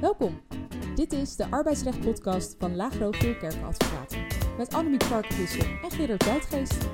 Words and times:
Welkom. 0.00 0.40
Dit 0.94 1.12
is 1.12 1.36
de 1.36 1.50
arbeidsrecht-podcast 1.50 2.56
van 2.58 2.76
Lagro 2.76 3.12
Veerkerkenadvocaten 3.12 4.18
met 4.58 4.74
Annemiek 4.74 5.02
Varkenvissel 5.02 5.66
en 5.82 5.90
Gerard 5.90 6.24
Duitgeest. 6.24 6.88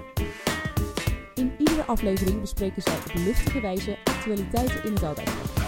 In 1.34 1.52
iedere 1.58 1.84
aflevering 1.84 2.40
bespreken 2.40 2.82
zij 2.82 2.92
op 2.92 3.14
luchtige 3.14 3.60
wijze 3.60 3.96
actualiteiten 4.04 4.84
in 4.84 4.92
het 4.92 5.02
arbeidsrecht. 5.02 5.58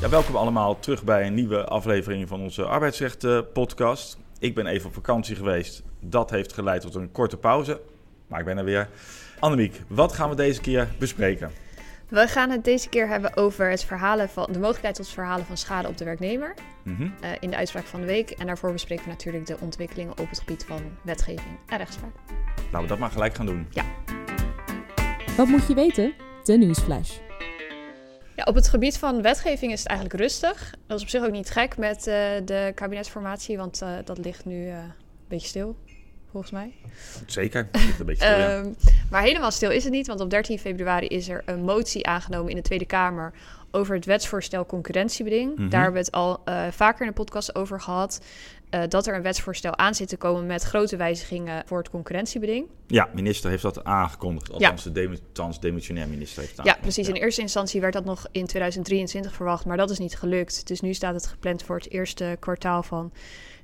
Ja, 0.00 0.08
welkom 0.08 0.36
allemaal 0.36 0.78
terug 0.78 1.04
bij 1.04 1.26
een 1.26 1.34
nieuwe 1.34 1.64
aflevering 1.64 2.28
van 2.28 2.40
onze 2.40 2.64
arbeidsrecht-podcast. 2.64 4.18
Ik 4.38 4.54
ben 4.54 4.66
even 4.66 4.86
op 4.86 4.94
vakantie 4.94 5.36
geweest. 5.36 5.82
Dat 6.00 6.30
heeft 6.30 6.52
geleid 6.52 6.80
tot 6.80 6.94
een 6.94 7.12
korte 7.12 7.36
pauze, 7.36 7.80
maar 8.26 8.40
ik 8.40 8.46
ben 8.46 8.58
er 8.58 8.64
weer. 8.64 8.88
Annemiek, 9.38 9.82
wat 9.88 10.12
gaan 10.12 10.28
we 10.28 10.36
deze 10.36 10.60
keer 10.60 10.88
bespreken? 10.98 11.50
We 12.08 12.28
gaan 12.28 12.50
het 12.50 12.64
deze 12.64 12.88
keer 12.88 13.08
hebben 13.08 13.36
over 13.36 13.70
het 13.70 13.84
verhalen 13.84 14.28
van, 14.28 14.46
de 14.52 14.58
mogelijkheid 14.58 14.94
tot 14.94 15.04
het 15.04 15.14
verhalen 15.14 15.46
van 15.46 15.56
schade 15.56 15.88
op 15.88 15.96
de 15.98 16.04
werknemer 16.04 16.54
Mhm. 16.82 17.08
eh, 17.20 17.30
in 17.40 17.50
de 17.50 17.56
uitspraak 17.56 17.84
van 17.84 18.00
de 18.00 18.06
week. 18.06 18.30
En 18.30 18.46
daarvoor 18.46 18.72
bespreken 18.72 19.04
we 19.04 19.10
natuurlijk 19.10 19.46
de 19.46 19.56
ontwikkelingen 19.60 20.18
op 20.18 20.28
het 20.30 20.38
gebied 20.38 20.64
van 20.64 20.80
wetgeving 21.02 21.58
en 21.66 21.78
rechtspraak. 21.78 22.12
Laten 22.56 22.80
we 22.80 22.86
dat 22.86 22.98
maar 22.98 23.10
gelijk 23.10 23.34
gaan 23.34 23.46
doen. 23.46 23.68
Wat 25.36 25.46
moet 25.46 25.66
je 25.66 25.74
weten? 25.74 26.14
De 26.44 26.56
nieuwsflash. 26.56 27.16
Ja, 28.36 28.44
op 28.44 28.54
het 28.54 28.68
gebied 28.68 28.98
van 28.98 29.22
wetgeving 29.22 29.72
is 29.72 29.78
het 29.78 29.88
eigenlijk 29.88 30.20
rustig. 30.20 30.74
Dat 30.86 30.96
is 30.96 31.02
op 31.02 31.08
zich 31.08 31.24
ook 31.24 31.30
niet 31.30 31.50
gek 31.50 31.76
met 31.76 31.96
eh, 32.06 32.14
de 32.44 32.72
kabinetsformatie, 32.74 33.56
want 33.56 33.82
eh, 33.82 33.88
dat 34.04 34.18
ligt 34.18 34.44
nu 34.44 34.68
eh, 34.68 34.76
een 34.76 34.92
beetje 35.28 35.48
stil, 35.48 35.76
volgens 36.40 36.52
mij. 36.52 36.72
Zeker. 37.26 37.68
Het 37.72 37.84
ligt 37.84 38.00
Een 38.00 38.06
beetje 38.06 38.24
stil, 38.24 38.38
ja. 38.38 38.56
Ehm, 38.60 38.72
maar 39.10 39.22
helemaal 39.22 39.50
stil 39.50 39.70
is 39.70 39.84
het 39.84 39.92
niet, 39.92 40.06
want 40.06 40.20
op 40.20 40.30
13 40.30 40.58
februari 40.58 41.06
is 41.06 41.28
er 41.28 41.42
een 41.46 41.62
motie 41.64 42.06
aangenomen 42.06 42.50
in 42.50 42.56
de 42.56 42.62
Tweede 42.62 42.86
Kamer 42.86 43.32
over 43.70 43.94
het 43.94 44.04
wetsvoorstel 44.04 44.66
concurrentiebeding. 44.66 45.56
Mhm. 45.56 45.68
Daar 45.68 45.82
hebben 45.82 46.00
we 46.00 46.06
het 46.06 46.14
al 46.14 46.40
eh, 46.44 46.66
vaker 46.70 47.00
in 47.00 47.06
de 47.08 47.14
podcast 47.14 47.54
over 47.54 47.80
gehad. 47.80 48.20
eh, 48.70 48.80
dat 48.88 49.06
er 49.06 49.14
een 49.14 49.22
wetsvoorstel 49.22 49.76
aan 49.76 49.94
zit 49.94 50.08
te 50.08 50.16
komen 50.16 50.46
met 50.46 50.62
grote 50.62 50.96
wijzigingen 50.96 51.62
voor 51.66 51.78
het 51.78 51.90
concurrentiebeding. 51.90 52.66
Ja, 52.86 53.08
minister 53.14 53.50
heeft 53.50 53.62
dat 53.62 53.84
aangekondigd. 53.84 54.52
Althans, 54.52 54.82
de 54.82 54.92
demu- 54.92 55.18
althans, 55.26 55.60
demissionair 55.60 56.08
minister 56.08 56.42
heeft 56.42 56.56
het 56.56 56.66
Ja, 56.66 56.76
precies. 56.80 57.08
In 57.08 57.14
eerste 57.14 57.40
instantie 57.40 57.80
werd 57.80 57.92
dat 57.92 58.04
nog 58.04 58.26
in 58.30 58.46
2023 58.46 59.32
verwacht, 59.34 59.64
maar 59.64 59.76
dat 59.76 59.90
is 59.90 59.98
niet 59.98 60.16
gelukt. 60.16 60.66
Dus 60.66 60.80
nu 60.80 60.94
staat 60.94 61.14
het 61.14 61.26
gepland 61.26 61.62
voor 61.62 61.76
het 61.76 61.90
eerste 61.90 62.36
kwartaal 62.40 62.82
van 62.82 63.12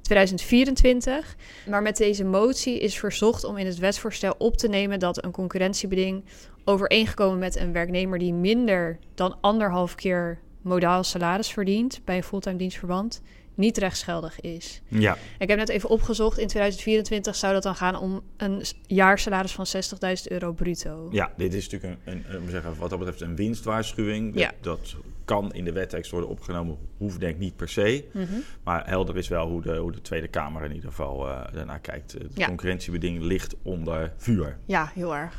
2024. 0.03 1.37
Maar 1.69 1.83
met 1.83 1.97
deze 1.97 2.25
motie 2.25 2.81
is 2.81 2.99
verzocht 2.99 3.45
om 3.45 3.57
in 3.57 3.67
het 3.67 3.79
wetsvoorstel 3.79 4.35
op 4.39 4.57
te 4.57 4.69
nemen 4.69 4.99
dat 4.99 5.25
een 5.25 5.31
concurrentiebeding 5.31 6.25
overeengekomen 6.65 7.39
met 7.39 7.57
een 7.57 7.73
werknemer 7.73 8.19
die 8.19 8.33
minder 8.33 8.99
dan 9.15 9.37
anderhalf 9.41 9.95
keer 9.95 10.39
modaal 10.63 11.05
salaris 11.05 11.53
verdient 11.53 12.01
bij 12.05 12.17
een 12.17 12.23
fulltime 12.23 12.57
dienstverband 12.57 13.23
niet 13.55 13.79
rechtsgeldig 13.79 14.41
is. 14.41 14.83
Ja, 14.89 15.17
Ik 15.39 15.49
heb 15.49 15.59
net 15.59 15.69
even 15.69 15.89
opgezocht, 15.89 16.39
in 16.39 16.47
2024 16.47 17.37
zou 17.37 17.53
dat 17.53 17.63
dan 17.63 17.75
gaan 17.75 17.99
om 17.99 18.23
een 18.37 18.63
jaarsalaris 18.87 19.53
van 19.53 19.67
60.000 19.67 20.23
euro 20.25 20.53
bruto. 20.53 21.09
ja, 21.11 21.33
dit 21.37 21.55
is 21.55 21.69
natuurlijk 21.69 22.01
een, 22.05 22.13
een, 22.15 22.35
een, 22.35 22.51
zeggen, 22.51 22.75
wat 22.79 22.91
dat 22.91 22.99
betreft 22.99 23.21
een 23.21 23.37
winstwaarschuwing. 23.37 24.39
Ja. 24.39 24.53
Dat, 24.61 24.81
dat 24.81 24.97
kan 25.25 25.53
in 25.53 25.65
de 25.65 25.73
wettekst 25.73 26.11
worden 26.11 26.31
opgenomen, 26.31 26.79
hoeft 26.97 27.21
denk 27.21 27.35
ik 27.35 27.41
niet 27.41 27.57
per 27.57 27.69
se. 27.69 28.05
Mhm. 28.13 28.27
Maar 28.65 28.87
helder 28.89 29.17
is 29.17 29.29
wel 29.29 29.49
hoe 29.49 29.63
de, 29.63 29.77
hoe 29.77 29.93
de 29.93 30.01
Tweede 30.01 30.29
Kamer 30.29 30.65
in 30.65 30.75
ieder 30.75 30.89
geval 30.89 31.29
eh, 31.29 31.41
daarnaar 31.53 31.81
kijkt. 31.81 32.17
Ja. 32.35 32.47
concurrentiebeding 32.47 33.23
ligt 33.23 33.55
onder 33.63 34.13
vuur. 34.17 34.57
Ja, 34.67 34.91
heel 34.95 35.15
erg. 35.15 35.35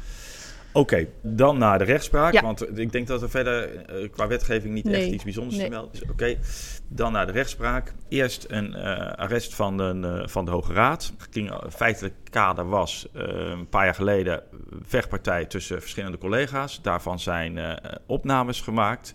Oké, 0.76 1.08
dan 1.22 1.58
naar 1.58 1.78
de 1.78 1.84
rechtspraak. 1.84 2.34
Ja. 2.34 2.42
Want 2.42 2.78
ik 2.80 2.92
denk 2.92 3.08
dat 3.08 3.22
er 3.22 3.30
verder 3.30 3.76
eh, 3.76 4.10
qua 4.12 4.28
wetgeving 4.28 4.74
niet 4.74 4.84
Nee. 4.84 5.02
echt 5.04 5.12
iets 5.12 5.24
bijzonders 5.24 5.56
Nee. 5.58 5.66
te 5.66 5.72
melden 5.72 5.94
is. 5.94 6.10
Oké, 6.10 6.38
dan 6.88 7.12
naar 7.12 7.26
de 7.26 7.32
rechtspraak. 7.32 7.94
Eerst 8.10 8.46
een 8.50 8.74
eh, 8.76 9.12
arrest 9.14 9.56
van 9.56 9.78
de, 9.78 10.24
van 10.26 10.46
de 10.46 10.52
Hoge 10.52 10.74
Raad. 10.74 11.14
Ging, 11.32 11.52
feitelijk 11.70 12.14
kader 12.30 12.70
was 12.70 13.08
een 13.14 13.70
paar 13.70 13.86
jaar 13.86 13.96
geleden 13.96 14.44
vechtpartij 14.82 15.46
tussen 15.46 15.82
verschillende 15.82 16.18
collega's. 16.18 16.82
Daarvan 16.82 17.20
zijn 17.20 17.80
opnames 18.06 18.62
gemaakt. 18.62 19.14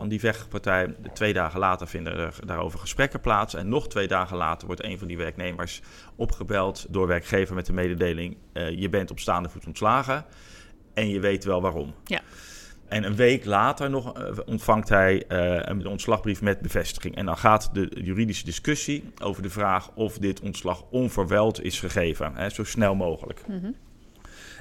Van 0.00 0.08
die 0.08 0.20
vechtpartij. 0.20 0.94
Twee 1.12 1.32
dagen 1.32 1.60
later 1.60 1.88
vinden 1.88 2.16
er 2.16 2.34
daarover 2.46 2.78
gesprekken 2.78 3.20
plaats. 3.20 3.54
En 3.54 3.68
nog 3.68 3.88
twee 3.88 4.08
dagen 4.08 4.36
later 4.36 4.66
wordt 4.66 4.84
een 4.84 4.98
van 4.98 5.08
die 5.08 5.16
werknemers 5.16 5.82
opgebeld 6.16 6.86
door 6.88 7.06
werkgever 7.06 7.54
met 7.54 7.66
de 7.66 7.72
mededeling: 7.72 8.36
eh, 8.52 8.70
je 8.70 8.88
bent 8.88 9.10
op 9.10 9.18
staande 9.18 9.48
voet 9.48 9.66
ontslagen. 9.66 10.24
En 10.94 11.08
je 11.08 11.20
weet 11.20 11.44
wel 11.44 11.60
waarom. 11.60 11.94
Ja. 12.04 12.20
En 12.88 13.04
een 13.04 13.16
week 13.16 13.44
later 13.44 13.90
nog 13.90 14.14
eh, 14.14 14.38
ontvangt 14.46 14.88
hij 14.88 15.26
eh, 15.26 15.60
een 15.62 15.86
ontslagbrief 15.86 16.42
met 16.42 16.60
bevestiging. 16.60 17.16
En 17.16 17.26
dan 17.26 17.36
gaat 17.36 17.70
de 17.72 17.90
juridische 17.94 18.44
discussie 18.44 19.12
over 19.22 19.42
de 19.42 19.50
vraag 19.50 19.90
of 19.94 20.18
dit 20.18 20.40
ontslag 20.40 20.84
onverwijld 20.90 21.62
is 21.62 21.80
gegeven. 21.80 22.32
Hè, 22.34 22.50
zo 22.50 22.64
snel 22.64 22.94
mogelijk. 22.94 23.42
Mhm. 23.48 23.70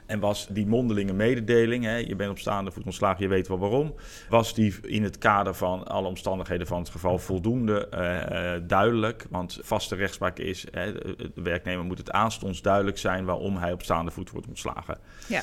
En 0.09 0.19
was 0.19 0.47
die 0.47 0.67
mondelinge 0.67 1.13
mededeling, 1.13 1.83
hè, 1.83 1.95
je 1.95 2.15
bent 2.15 2.29
op 2.29 2.39
staande 2.39 2.71
voet 2.71 2.85
ontslagen, 2.85 3.23
je 3.23 3.29
weet 3.29 3.47
wel 3.47 3.59
waarom, 3.59 3.95
was 4.29 4.53
die 4.53 4.75
in 4.81 5.03
het 5.03 5.17
kader 5.17 5.53
van 5.53 5.87
alle 5.87 6.07
omstandigheden 6.07 6.67
van 6.67 6.79
het 6.79 6.89
geval 6.89 7.17
voldoende 7.17 7.87
eh, 7.87 8.55
eh, 8.55 8.61
duidelijk? 8.67 9.25
Want 9.29 9.59
vaste 9.61 9.95
rechtspraak 9.95 10.37
is, 10.37 10.65
hè, 10.71 10.93
de, 10.93 11.31
werknemer 11.33 11.85
moet 11.85 11.97
het 11.97 12.11
aanstonds 12.11 12.61
duidelijk 12.61 12.97
zijn 12.97 13.25
waarom 13.25 13.57
hij 13.57 13.71
op 13.71 13.81
staande 13.81 14.11
voet 14.11 14.31
wordt 14.31 14.47
ontslagen. 14.47 14.97
Ja. 15.27 15.41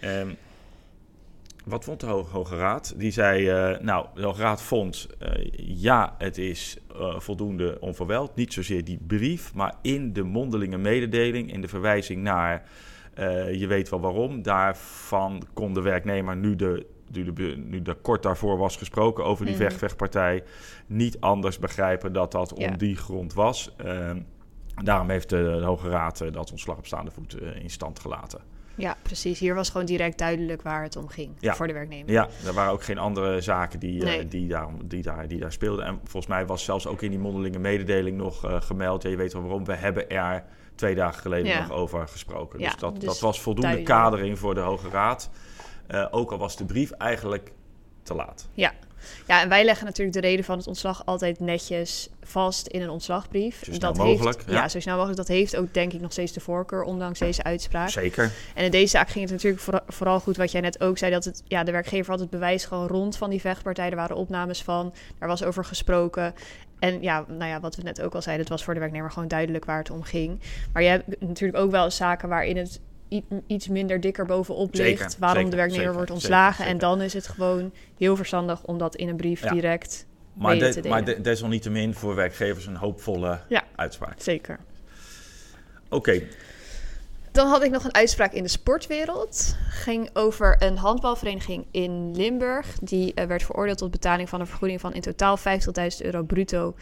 Ehm, 0.00 0.28
wat 1.64 1.84
vond 1.84 2.00
de 2.00 2.06
Hoge, 2.06 2.56
Raad? 2.56 2.94
Die 2.96 3.10
zei, 3.10 3.48
eh, 3.48 3.80
nou, 3.80 4.06
de 4.14 4.22
Hoge 4.22 4.42
Raad 4.42 4.62
vond, 4.62 5.08
ja, 5.56 6.14
het 6.18 6.38
is 6.38 6.78
voldoende 7.16 7.80
onverweld. 7.80 8.36
Niet 8.36 8.52
zozeer 8.52 8.84
die 8.84 8.98
brief, 9.06 9.54
maar 9.54 9.74
in 9.82 10.12
de 10.12 10.22
mondelinge 10.22 10.78
mededeling, 10.78 11.52
in 11.52 11.60
de 11.60 11.68
verwijzing 11.68 12.22
naar, 12.22 12.62
eh, 13.14 13.54
je 13.54 13.66
weet 13.66 13.88
wel 13.88 14.00
waarom, 14.00 14.42
daarvan 14.42 15.42
kon 15.52 15.74
de 15.74 15.80
werknemer 15.82 16.36
nu 16.36 16.56
de... 16.56 16.86
Nu, 17.12 17.32
de, 17.32 17.42
nu 17.56 17.82
kort 18.02 18.22
daarvoor 18.22 18.58
was 18.58 18.76
gesproken 18.76 19.24
over 19.24 19.44
die 19.44 19.54
Mhm. 19.54 19.62
vechtvechtpartij, 19.64 20.42
niet 20.86 21.20
anders 21.20 21.58
begrijpen 21.58 22.12
dat 22.12 22.32
dat 22.32 22.52
om 22.52 22.78
die 22.78 22.96
grond 22.96 23.34
was. 23.34 23.74
Ehm, 23.76 24.20
daarom 24.84 25.10
heeft 25.10 25.28
de, 25.28 25.36
de 25.58 25.64
Hoge 25.64 25.88
Raad 25.88 26.20
eh, 26.20 26.32
dat 26.32 26.50
ontslag 26.50 26.76
op 26.76 26.86
staande 26.86 27.10
voet 27.10 27.38
eh, 27.38 27.62
in 27.62 27.70
stand 27.70 27.98
gelaten. 27.98 28.40
Ja, 28.74 28.96
precies. 29.02 29.38
Hier 29.38 29.54
was 29.54 29.70
gewoon 29.70 29.86
direct 29.86 30.18
duidelijk 30.18 30.62
waar 30.62 30.82
het 30.82 30.96
om 30.96 31.08
ging 31.08 31.30
Ja. 31.38 31.54
voor 31.54 31.66
de 31.66 31.72
werknemer. 31.72 32.10
Ja, 32.10 32.28
er 32.46 32.52
waren 32.52 32.72
ook 32.72 32.82
geen 32.84 32.98
andere 32.98 33.40
zaken 33.40 33.78
die, 33.80 34.04
die, 34.28 34.48
daar, 34.48 34.68
die, 34.86 35.02
daar, 35.02 35.28
die 35.28 35.38
daar 35.40 35.52
speelden. 35.52 35.84
En 35.84 35.94
volgens 36.04 36.26
mij 36.26 36.46
was 36.46 36.64
zelfs 36.64 36.86
ook 36.86 37.02
in 37.02 37.10
die 37.10 37.18
mondelinge 37.18 37.58
mededeling 37.58 38.16
nog 38.16 38.64
gemeld. 38.64 39.02
Ja, 39.02 39.10
je 39.10 39.16
weet 39.16 39.32
wel 39.32 39.42
waarom. 39.42 39.64
We 39.64 39.74
hebben 39.74 40.10
er 40.10 40.44
twee 40.74 40.94
dagen 40.94 41.20
geleden 41.20 41.46
Ja. 41.46 41.60
nog 41.60 41.70
over 41.76 42.08
gesproken. 42.08 42.58
Dus 42.58 42.76
dat, 42.76 42.94
dus 42.94 43.04
dat 43.04 43.20
was 43.20 43.40
voldoende 43.40 43.70
duidelijk. 43.70 44.00
kadering 44.00 44.38
voor 44.38 44.54
de 44.54 44.60
Hoge 44.60 44.88
Raad. 44.88 45.30
Eh, 45.86 46.06
ook 46.10 46.32
al 46.32 46.38
was 46.38 46.56
de 46.56 46.64
brief 46.64 46.90
eigenlijk 46.90 47.52
te 48.02 48.14
laat. 48.14 48.48
Ja. 48.52 48.72
Ja, 49.26 49.42
en 49.42 49.48
wij 49.48 49.64
leggen 49.64 49.86
natuurlijk 49.86 50.16
de 50.16 50.22
reden 50.22 50.44
van 50.44 50.58
het 50.58 50.66
ontslag 50.66 51.06
altijd 51.06 51.40
netjes 51.40 52.08
vast 52.22 52.66
in 52.66 52.82
een 52.82 52.90
ontslagbrief. 52.90 53.64
Zo 53.64 53.72
snel 53.72 53.92
dat 53.92 53.96
mogelijk, 53.96 54.36
Heeft, 54.36 54.50
ja. 54.50 54.54
ja. 54.54 54.68
zo 54.68 54.80
snel 54.80 54.94
mogelijk. 54.94 55.18
Dat 55.18 55.28
heeft 55.28 55.56
ook 55.56 55.74
denk 55.74 55.92
ik 55.92 56.00
nog 56.00 56.12
steeds 56.12 56.32
de 56.32 56.40
voorkeur, 56.40 56.82
ondanks 56.82 57.18
deze 57.18 57.42
uitspraak. 57.42 57.88
Zeker. 57.88 58.32
En 58.54 58.64
in 58.64 58.70
deze 58.70 58.86
zaak 58.86 59.08
ging 59.08 59.24
het 59.24 59.32
natuurlijk 59.32 59.62
vooral, 59.62 59.82
vooral 59.86 60.20
goed 60.20 60.36
wat 60.36 60.52
jij 60.52 60.60
net 60.60 60.80
ook 60.80 60.98
zei. 60.98 61.12
Dat 61.12 61.24
het, 61.24 61.42
ja, 61.46 61.64
de 61.64 61.72
werkgever 61.72 62.10
had 62.10 62.20
het 62.20 62.30
bewijs 62.30 62.64
gewoon 62.64 62.86
rond 62.86 63.16
van 63.16 63.30
die 63.30 63.40
vechtpartij. 63.40 63.90
Er 63.90 63.96
waren 63.96 64.16
opnames 64.16 64.62
van, 64.62 64.94
daar 65.18 65.28
was 65.28 65.44
over 65.44 65.64
gesproken. 65.64 66.34
En 66.78 67.02
ja, 67.02 67.24
nou 67.28 67.50
ja, 67.50 67.60
wat 67.60 67.76
we 67.76 67.82
net 67.82 68.02
ook 68.02 68.14
al 68.14 68.22
zeiden, 68.22 68.44
het 68.44 68.54
was 68.54 68.64
voor 68.64 68.74
de 68.74 68.80
werknemer 68.80 69.10
gewoon 69.10 69.28
duidelijk 69.28 69.64
waar 69.64 69.78
het 69.78 69.90
om 69.90 70.02
ging. 70.02 70.40
Maar 70.72 70.82
je 70.82 70.88
hebt 70.88 71.20
natuurlijk 71.20 71.62
ook 71.62 71.70
wel 71.70 71.90
zaken 71.90 72.28
waarin 72.28 72.56
het 72.56 72.80
iets 73.46 73.68
minder 73.68 74.00
dikker 74.00 74.26
bovenop 74.26 74.74
ligt. 74.74 74.98
Zeker, 75.00 75.14
waarom 75.18 75.36
zeker, 75.36 75.50
de 75.50 75.56
werknemer 75.56 75.80
zeker, 75.84 75.96
wordt 75.96 76.10
ontslagen. 76.10 76.66
En 76.66 76.78
dan 76.78 77.00
is 77.00 77.12
het 77.12 77.26
gewoon 77.26 77.72
heel 77.98 78.16
verstandig 78.16 78.62
om 78.64 78.78
dat 78.78 78.96
in 78.96 79.08
een 79.08 79.16
brief 79.16 79.42
Ja. 79.42 79.50
direct 79.52 80.06
Maar, 80.34 80.54
de- 80.58 80.68
te 80.68 80.74
delen. 80.80 80.90
maar 80.90 81.04
de- 81.04 81.20
desalniettemin 81.20 81.94
voor 81.94 82.14
werkgevers 82.14 82.66
een 82.66 82.76
hoopvolle 82.76 83.40
Ja. 83.48 83.62
uitspraak. 83.76 84.20
Zeker. 84.20 84.58
Oké, 85.88 86.22
Dan 87.32 87.46
had 87.48 87.62
ik 87.64 87.70
nog 87.70 87.84
een 87.84 87.94
uitspraak 87.94 88.32
in 88.32 88.42
de 88.42 88.48
sportwereld. 88.48 89.56
Ging 89.68 90.10
over 90.12 90.56
een 90.62 90.76
handbalvereniging 90.76 91.66
in 91.70 92.16
Limburg. 92.16 92.78
Die 92.78 93.14
eh, 93.14 93.26
werd 93.26 93.42
veroordeeld 93.42 93.78
tot 93.78 93.90
betaling 93.90 94.28
van 94.28 94.40
een 94.40 94.46
vergoeding 94.46 94.80
van 94.80 94.94
in 94.94 95.00
totaal 95.00 95.36
50.000 95.36 96.02
euro 96.04 96.22
bruto 96.22 96.74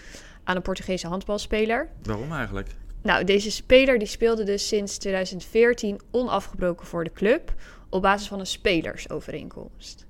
aan 0.45 0.57
een 0.57 0.63
Portugese 0.63 1.07
handbalspeler. 1.07 1.89
waarom 2.03 2.33
eigenlijk? 2.33 2.69
Nou, 3.03 3.25
deze 3.25 3.51
speler 3.51 3.99
die 3.99 4.09
speelde 4.09 4.45
dus 4.45 4.69
sinds 4.69 4.99
2014 4.99 6.01
onafgebroken 6.11 6.87
voor 6.87 7.05
de 7.05 7.13
club 7.13 7.55
op 7.89 8.03
basis 8.03 8.29
van 8.29 8.41
een 8.41 8.47
spelersovereenkomst. 8.47 10.07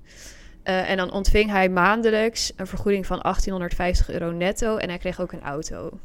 Eh, 0.63 0.89
en 0.89 0.97
dan 0.97 1.11
ontving 1.11 1.49
hij 1.49 1.69
maandelijks 1.69 2.51
een 2.55 2.67
vergoeding 2.67 3.05
van 3.05 3.19
1850 3.21 4.09
euro 4.09 4.31
netto 4.31 4.77
en 4.77 4.89
hij 4.89 4.97
kreeg 4.97 5.21
ook 5.21 5.31
een 5.31 5.41
auto. 5.43 5.99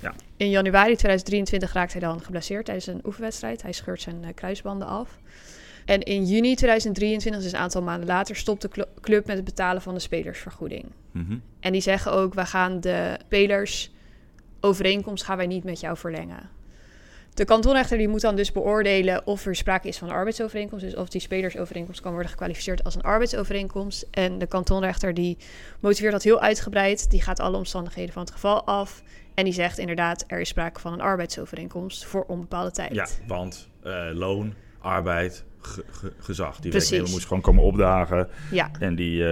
Ja. 0.00 0.14
In 0.36 0.50
januari 0.50 0.96
2023 0.96 1.72
raakte 1.72 1.98
hij 1.98 2.08
dan 2.08 2.20
geblesseerd 2.20 2.64
tijdens 2.64 2.86
een 2.86 3.00
oefenwedstrijd. 3.04 3.62
Hij 3.62 3.72
scheurt 3.72 4.00
zijn 4.00 4.24
eh, 4.24 4.34
kruisbanden 4.34 4.88
af. 4.88 5.18
En 5.84 6.02
in 6.02 6.24
juni 6.24 6.54
2023, 6.54 7.42
dus 7.42 7.52
een 7.52 7.58
aantal 7.58 7.82
maanden 7.82 8.06
later, 8.06 8.36
stopt 8.36 8.62
de 8.62 8.68
cl- 8.68 9.00
club 9.00 9.26
met 9.26 9.36
het 9.36 9.44
betalen 9.44 9.82
van 9.82 9.94
de 9.94 10.00
spelersvergoeding. 10.00 10.84
Mhm. 11.10 11.38
En 11.60 11.72
die 11.72 11.80
zeggen 11.80 12.12
ook, 12.12 12.34
we 12.34 12.46
gaan 12.46 12.80
de 12.80 13.18
spelersovereenkomst 14.60 15.24
gaan 15.24 15.36
wij 15.36 15.46
niet 15.46 15.64
met 15.64 15.80
jou 15.80 15.96
verlengen. 15.96 16.48
De 17.34 17.44
kantonrechter 17.44 17.98
die 17.98 18.08
moet 18.08 18.20
dan 18.20 18.36
dus 18.36 18.52
beoordelen 18.52 19.26
of 19.26 19.46
er 19.46 19.56
sprake 19.56 19.88
is 19.88 19.98
van 19.98 20.08
een 20.08 20.14
arbeidsovereenkomst. 20.14 20.84
Dus 20.84 20.94
of 20.96 21.08
die 21.08 21.20
spelersovereenkomst 21.20 22.00
kan 22.00 22.12
worden 22.12 22.30
gekwalificeerd 22.30 22.84
als 22.84 22.94
een 22.94 23.02
arbeidsovereenkomst. 23.02 24.06
En 24.10 24.38
de 24.38 24.46
kantonrechter 24.46 25.14
die 25.14 25.36
motiveert 25.80 26.12
dat 26.12 26.22
heel 26.22 26.40
uitgebreid. 26.40 27.10
Die 27.10 27.22
gaat 27.22 27.40
alle 27.40 27.56
omstandigheden 27.56 28.12
van 28.12 28.22
het 28.22 28.30
geval 28.32 28.64
af. 28.64 29.02
En 29.34 29.44
die 29.44 29.52
zegt 29.52 29.78
inderdaad, 29.78 30.24
er 30.26 30.40
is 30.40 30.48
sprake 30.48 30.80
van 30.80 30.92
een 30.92 31.00
arbeidsovereenkomst 31.00 32.04
voor 32.04 32.24
onbepaalde 32.24 32.70
tijd. 32.70 32.94
Ja, 32.94 33.06
want 33.26 33.68
eh, 33.82 34.08
loon, 34.12 34.54
arbeid, 34.78 35.44
ge- 35.60 35.84
ge- 35.90 36.12
gezag. 36.18 36.60
Die 36.60 36.72
werknemer 36.72 37.10
moest 37.10 37.26
gewoon 37.26 37.42
komen 37.42 37.62
opdagen. 37.64 38.28
Ja, 38.50 38.70
En 38.80 38.94
die, 38.94 39.24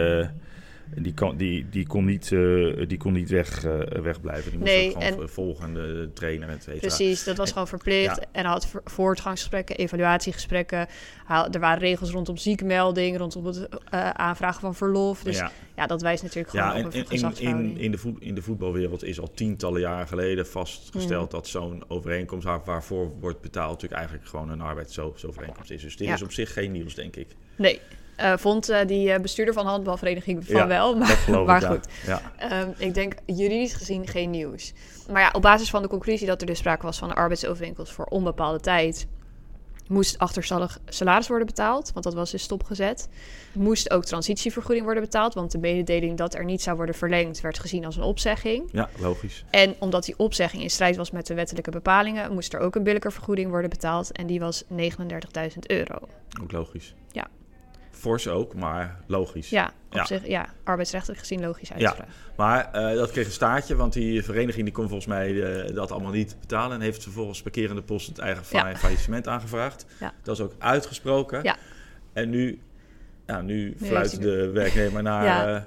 die, 0.97 1.15
kon, 1.15 1.37
die, 1.37 1.69
die 1.69 1.87
kon 1.87 2.05
niet, 2.05 2.33
eh, 2.33 2.87
die 2.89 2.97
kon 2.99 3.13
niet 3.13 3.29
weg, 3.31 3.65
eh, 3.65 3.79
wegblijven. 4.03 4.51
Die 4.51 4.59
moest 4.61 4.73
Nee, 4.73 4.95
ook 4.95 5.03
gewoon 5.03 5.21
en- 5.23 5.29
volgen, 5.29 5.75
de 5.75 6.11
trainer, 6.15 6.49
et 6.49 6.63
cetera. 6.63 6.81
precies. 6.81 7.25
Dat 7.25 7.37
was 7.37 7.47
En- 7.47 7.53
gewoon 7.53 7.69
verplicht. 7.69 8.17
ja. 8.17 8.23
En 8.33 8.43
hij 8.43 8.53
had 8.53 8.67
voor- 8.67 8.83
voortgangsgesprekken, 8.85 9.77
evaluatiegesprekken. 9.77 10.87
Hij- 11.27 11.49
Er 11.51 11.61
waren 11.61 11.79
regels 11.79 12.11
rondom 12.11 12.37
ziekmelding, 12.37 13.17
rondom 13.19 13.47
het 13.47 13.69
eh, 13.91 14.11
aanvragen 14.11 14.61
van 14.61 14.75
verlof. 14.75 15.23
Dus 15.23 15.37
ja. 15.37 15.51
ja, 15.77 15.87
dat 15.87 16.03
wijst 16.03 16.23
natuurlijk 16.23 16.51
gewoon 16.51 16.67
ja 16.67 16.73
op 16.73 16.79
en, 16.79 16.85
een 16.87 16.93
in, 16.93 16.99
in, 17.01 17.07
gezagsverhouding. 17.07 17.77
in, 17.77 17.81
in, 17.85 17.91
de 17.91 17.99
voet, 17.99 18.23
in 18.23 18.35
de 18.35 18.43
voetbalwereld 18.43 19.05
is 19.05 19.21
al 19.21 19.31
tientallen 19.35 19.81
jaren 19.81 20.09
geleden 20.09 20.47
vastgesteld 20.47 21.25
Mm. 21.25 21.39
dat 21.39 21.47
zo'n 21.49 21.85
overeenkomst 21.89 22.45
waar- 22.47 22.65
waarvoor 22.65 23.13
wordt 23.21 23.41
betaald 23.41 23.71
natuurlijk 23.73 24.01
eigenlijk 24.01 24.29
gewoon 24.29 24.51
een 24.51 24.61
arbeidsovereenkomst 24.61 25.71
is. 25.71 25.83
Dus 25.83 25.97
dit 25.97 26.09
is 26.09 26.23
op 26.23 26.33
zich 26.33 26.53
geen 26.53 26.73
nieuws, 26.73 26.95
denk 26.95 27.17
ik. 27.17 27.29
Nee, 27.57 27.81
eh, 28.19 28.37
vond 28.37 28.69
eh, 28.69 28.87
die 28.87 29.13
eh, 29.13 29.21
bestuurder 29.21 29.55
van 29.55 29.65
de 29.65 29.71
handbalvereniging 29.71 30.47
van 30.47 30.57
Ja, 30.57 30.67
wel. 30.67 30.97
Maar, 30.97 31.11
ik, 31.63 31.69
goed, 31.69 31.87
Ja. 32.07 32.21
Ehm, 32.39 32.71
ik 32.77 32.95
denk 32.95 33.15
juridisch 33.27 33.75
gezien 33.75 34.07
geen 34.07 34.31
nieuws. 34.31 34.73
Maar 35.11 35.23
ja, 35.23 35.31
op 35.33 35.43
basis 35.43 35.71
van 35.71 35.83
de 35.83 35.89
conclusie 35.89 36.27
dat 36.27 36.41
er 36.41 36.47
dus 36.47 36.59
sprake 36.59 36.87
was 36.87 36.99
van 36.99 37.11
een 37.11 37.17
arbeidsovereenkomst 37.17 37.93
voor 37.93 38.05
onbepaalde 38.05 38.61
tijd, 38.61 39.07
moest 39.89 40.19
achterstallig 40.19 40.79
salaris 40.87 41.29
worden 41.29 41.47
betaald, 41.47 41.93
want 41.93 42.05
dat 42.05 42.15
was 42.15 42.31
dus 42.31 42.43
stopgezet. 42.43 43.09
Moest 43.53 43.91
ook 43.91 44.05
transitievergoeding 44.05 44.85
worden 44.85 45.03
betaald, 45.03 45.35
want 45.35 45.51
de 45.51 45.59
mededeling 45.59 46.17
dat 46.17 46.35
er 46.35 46.45
niet 46.45 46.63
zou 46.63 46.77
worden 46.77 46.95
verlengd 46.95 47.41
werd 47.41 47.59
gezien 47.59 47.85
als 47.85 47.97
een 47.97 48.03
opzegging. 48.03 48.69
ja, 48.73 48.89
logisch. 48.99 49.45
En 49.51 49.75
omdat 49.79 50.05
die 50.05 50.19
opzegging 50.19 50.63
in 50.63 50.71
strijd 50.71 50.97
was 50.97 51.11
met 51.11 51.27
de 51.27 51.35
wettelijke 51.35 51.71
bepalingen, 51.71 52.33
moest 52.33 52.55
er 52.55 52.61
ook 52.61 52.75
een 52.75 52.83
billijke 52.83 53.11
vergoeding 53.11 53.51
worden 53.51 53.71
betaald 53.71 54.13
en 54.13 54.27
die 54.27 54.41
was 54.41 54.65
39.000 54.65 54.69
euro. 55.67 55.99
Ook 56.43 56.53
logisch. 56.53 56.95
Ja. 57.13 57.29
Fors 57.99 58.29
ook, 58.29 58.55
maar 58.55 59.01
logisch. 59.07 59.51
Ja, 59.51 59.67
op 59.89 59.95
Ja. 59.95 60.05
zich, 60.05 60.27
ja, 60.27 60.47
arbeidsrechtelijk 60.65 61.21
gezien 61.21 61.41
logisch 61.41 61.69
Ja. 61.69 61.75
uitspraak. 61.75 62.09
Maar 62.37 62.73
eh, 62.73 62.95
dat 62.97 63.11
kreeg 63.11 63.27
een 63.27 63.33
staartje, 63.33 63.77
want 63.77 63.93
die 63.93 64.23
vereniging 64.23 64.65
die 64.65 64.75
kon 64.75 64.85
volgens 64.89 65.07
mij 65.07 65.43
eh, 65.65 65.75
dat 65.75 65.91
allemaal 65.93 66.13
niet 66.13 66.37
betalen. 66.41 66.77
En 66.77 66.83
heeft 66.83 67.03
vervolgens 67.03 67.43
parkerende 67.43 67.83
post 67.83 68.07
het 68.07 68.19
eigen 68.19 68.45
fa- 68.45 68.69
Ja. 68.69 68.77
faillissement 68.77 69.29
aangevraagd. 69.29 69.85
Ja. 70.01 70.13
Dat 70.23 70.35
is 70.39 70.43
ook 70.43 70.53
uitgesproken. 70.59 71.43
Ja. 71.43 71.57
En 72.13 72.31
nu, 72.31 72.61
ja, 73.27 73.41
nu 73.41 73.65
heeft 73.79 73.87
fluit 73.87 74.21
de 74.23 74.51
werknemer 74.51 75.03
naar 75.03 75.25
Ja. 75.49 75.57
eh, 75.57 75.63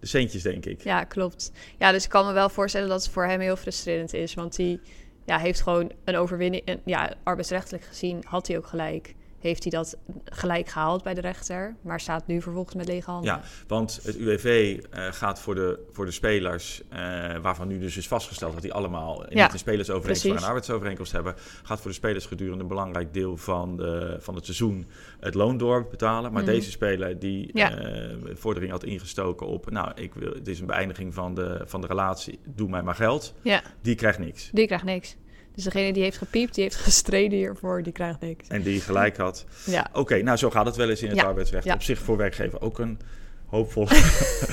de 0.00 0.06
centjes, 0.06 0.42
denk 0.42 0.66
ik. 0.66 0.82
Ja, 0.82 1.04
klopt. 1.04 1.52
Ja, 1.78 1.92
dus 1.92 2.04
ik 2.04 2.10
kan 2.10 2.26
me 2.26 2.32
wel 2.32 2.48
voorstellen 2.48 2.88
dat 2.88 3.02
het 3.04 3.12
voor 3.12 3.24
hem 3.26 3.40
heel 3.40 3.56
frustrerend 3.56 4.12
is. 4.14 4.34
Want 4.34 4.56
hij 4.56 4.80
ja, 5.24 5.38
heeft 5.38 5.60
gewoon 5.62 5.92
een 6.04 6.16
overwinning. 6.16 6.64
en 6.64 6.80
ja, 6.84 7.14
arbeidsrechtelijk 7.22 7.84
gezien 7.84 8.22
had 8.26 8.46
hij 8.46 8.56
ook 8.56 8.66
gelijk. 8.66 9.14
Heeft 9.44 9.62
hij 9.62 9.72
dat 9.72 9.96
gelijk 10.24 10.68
gehaald 10.68 11.02
bij 11.02 11.14
de 11.14 11.20
rechter. 11.20 11.76
Maar 11.80 12.00
staat 12.00 12.26
nu 12.26 12.42
vervolgens 12.42 12.74
met 12.74 12.86
lege 12.86 13.10
handen. 13.10 13.30
Ja, 13.30 13.40
want 13.66 14.00
het 14.02 14.16
UWV 14.16 14.78
eh, 14.90 15.06
gaat 15.12 15.40
voor 15.40 15.54
de, 15.54 15.78
voor 15.92 16.04
de 16.04 16.10
spelers, 16.10 16.82
eh, 16.88 16.98
waarvan 17.42 17.68
nu 17.68 17.78
dus 17.78 17.96
is 17.96 18.08
vastgesteld 18.08 18.52
dat 18.52 18.62
die 18.62 18.72
allemaal 18.72 19.24
Ja, 19.28 19.42
niet 19.44 19.52
een 19.52 19.58
spelersovereenkomst, 19.58 20.24
een 20.42 20.46
arbeidsovereenkomst 20.48 21.12
hebben, 21.12 21.34
gaat 21.62 21.80
voor 21.80 21.90
de 21.90 21.96
spelers 21.96 22.26
gedurende 22.26 22.62
een 22.62 22.68
belangrijk 22.68 23.14
deel 23.14 23.36
van, 23.36 23.76
de, 23.76 24.16
van 24.20 24.34
het 24.34 24.44
seizoen 24.44 24.86
het 25.20 25.34
loon 25.34 25.56
doorbetalen. 25.58 26.32
Maar 26.32 26.42
Mhm. 26.42 26.50
deze 26.52 26.70
speler 26.70 27.18
die 27.18 27.50
Ja. 27.52 27.70
eh, 27.78 28.16
vordering 28.34 28.72
had 28.72 28.84
ingestoken 28.84 29.46
op, 29.46 29.70
nou, 29.70 29.92
ik 29.94 30.14
wil, 30.14 30.32
het 30.32 30.48
is 30.48 30.60
een 30.60 30.66
beëindiging 30.66 31.14
van 31.14 31.34
de, 31.34 31.62
van 31.64 31.80
de 31.80 31.86
relatie, 31.86 32.38
doe 32.44 32.68
mij 32.68 32.82
maar 32.82 32.94
geld, 32.94 33.34
ja, 33.42 33.62
die 33.80 33.94
krijgt 33.94 34.18
niks. 34.18 34.50
die 34.52 34.66
krijgt 34.66 34.84
niks. 34.84 35.16
Dus 35.54 35.64
degene 35.64 35.92
die 35.92 36.02
heeft 36.02 36.18
gepiept, 36.18 36.54
die 36.54 36.62
heeft 36.62 36.76
gestreden 36.88 37.38
hiervoor, 37.38 37.82
die 37.82 37.92
krijgt 37.92 38.20
niks. 38.20 38.48
En 38.48 38.62
die 38.62 38.80
gelijk 38.80 39.16
had. 39.16 39.44
Ja, 39.66 39.86
Oké, 39.92 40.22
nou 40.22 40.36
zo 40.36 40.50
gaat 40.50 40.66
het 40.66 40.76
wel 40.76 40.90
eens 40.90 41.02
in 41.02 41.08
het 41.08 41.18
Ja, 41.18 41.24
arbeidsrecht. 41.24 41.64
ja. 41.64 41.74
Op 41.74 41.82
zich 41.82 41.98
voor 41.98 42.16
werkgever 42.16 42.60
ook 42.60 42.78
een 42.78 42.98
hoopvol. 43.46 43.88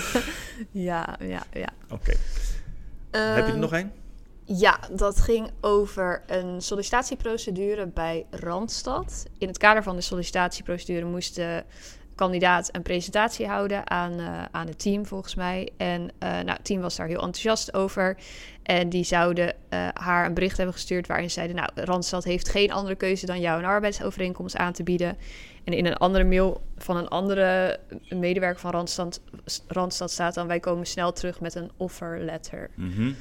ja, 0.72 1.18
ja, 1.20 1.44
ja. 1.54 1.70
Oké, 1.90 2.12
heb 2.12 2.18
je 3.12 3.42
er 3.42 3.48
Ehm, 3.48 3.60
nog 3.60 3.74
één? 3.74 3.92
Ja, 4.46 4.80
dat 4.92 5.20
ging 5.20 5.52
over 5.62 6.24
een 6.28 6.62
sollicitatieprocedure 6.62 7.88
bij 7.88 8.26
Randstad. 8.30 9.26
In 9.38 9.48
het 9.48 9.58
kader 9.58 9.84
van 9.84 9.96
de 9.96 10.02
sollicitatieprocedure 10.02 11.06
moest 11.06 11.36
de 11.36 11.64
kandidaat 12.22 12.70
een 12.72 12.82
presentatie 12.82 13.48
houden 13.48 13.90
aan, 13.90 14.20
eh, 14.20 14.44
aan 14.52 14.68
het 14.68 14.80
team, 14.80 15.06
volgens 15.06 15.36
mij. 15.36 15.70
En 15.78 16.10
eh, 16.20 16.30
nou, 16.30 16.50
het 16.50 16.66
team 16.66 16.82
was 16.82 16.96
daar 16.96 17.08
heel 17.08 17.22
enthousiast 17.22 17.74
over. 17.74 18.18
En 18.64 18.90
die 18.90 19.04
zouden 19.04 19.54
eh, 19.70 19.88
haar 19.94 20.26
een 20.26 20.34
bericht 20.34 20.58
hebben 20.58 20.76
gestuurd 20.76 21.08
waarin 21.08 21.28
ze 21.28 21.34
zeiden... 21.34 21.56
nou, 21.56 21.70
Randstad 21.76 22.24
heeft 22.24 22.50
geen 22.50 22.72
andere 22.72 22.96
keuze 22.96 23.26
dan 23.26 23.40
jou 23.40 23.60
een 23.60 23.66
arbeidsovereenkomst 23.66 24.56
aan 24.56 24.74
te 24.74 24.84
bieden. 24.84 25.18
En 25.64 25.74
in 25.74 25.86
een 25.86 25.98
andere 25.98 26.24
mail 26.24 26.62
van 26.78 26.98
een 26.98 27.08
andere 27.08 27.80
medewerker 28.10 28.60
van 28.60 28.72
Randstad, 28.72 29.22
Randstad 29.68 30.12
staat 30.12 30.34
dan... 30.34 30.48
wij 30.48 30.60
komen 30.60 30.86
snel 30.86 31.14
terug 31.14 31.40
met 31.40 31.56
een 31.56 31.72
offer 31.78 32.20
letter. 32.20 32.70
Mhm. 32.76 33.12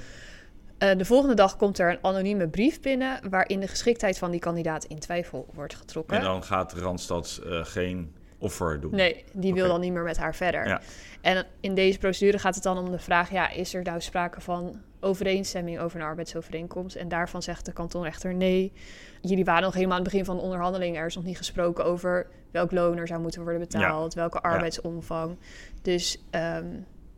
De 0.79 1.05
volgende 1.05 1.35
dag 1.35 1.57
komt 1.57 1.79
er 1.79 1.91
een 1.91 1.99
anonieme 2.03 2.49
brief 2.49 2.81
binnen 2.81 3.31
waarin 3.31 3.61
de 3.61 3.69
geschiktheid 3.69 4.19
van 4.19 4.31
die 4.31 4.41
kandidaat 4.41 4.85
in 4.85 4.99
twijfel 4.99 5.47
wordt 5.55 5.75
getrokken. 5.75 6.17
En 6.17 6.23
dan 6.23 6.43
gaat 6.43 6.73
Randstad 6.73 7.41
geen 7.45 8.13
offer 8.41 8.81
doen. 8.81 8.95
Nee, 8.95 9.25
die 9.33 9.55
wil 9.55 9.69
dan 9.69 9.81
niet 9.81 9.93
meer 9.93 10.03
met 10.03 10.17
haar 10.17 10.35
verder. 10.35 10.67
Ja. 10.67 10.81
En 11.21 11.47
in 11.61 11.75
deze 11.75 11.99
procedure 11.99 12.39
gaat 12.39 12.55
het 12.55 12.65
dan 12.65 12.79
om 12.79 12.91
de 12.91 12.99
vraag: 12.99 13.31
ja, 13.31 13.51
is 13.51 13.75
er 13.75 13.83
nou 13.83 14.01
sprake 14.01 14.41
van 14.41 14.81
overeenstemming 15.01 15.79
over 15.79 16.01
een 16.01 16.07
arbeidsovereenkomst? 16.07 16.97
En 16.97 17.09
daarvan 17.09 17.43
zegt 17.43 17.65
de 17.67 17.73
kantonrechter 17.73 18.35
nee. 18.35 18.73
Jullie 19.21 19.45
waren 19.45 19.63
nog 19.63 19.75
helemaal 19.75 19.97
aan 19.97 20.03
het 20.03 20.11
begin 20.11 20.27
van 20.27 20.37
de 20.37 20.43
onderhandeling. 20.43 20.97
Er 20.97 21.07
is 21.07 21.15
nog 21.15 21.25
niet 21.25 21.37
gesproken 21.37 21.85
over 21.85 22.27
welk 22.51 22.71
loon 22.71 22.97
er 22.97 23.07
zou 23.07 23.21
moeten 23.21 23.43
worden 23.43 23.61
betaald, 23.61 24.15
welke 24.15 24.41
arbeidsomvang. 24.41 25.39
Dus 25.83 26.23
ehm, 26.31 26.67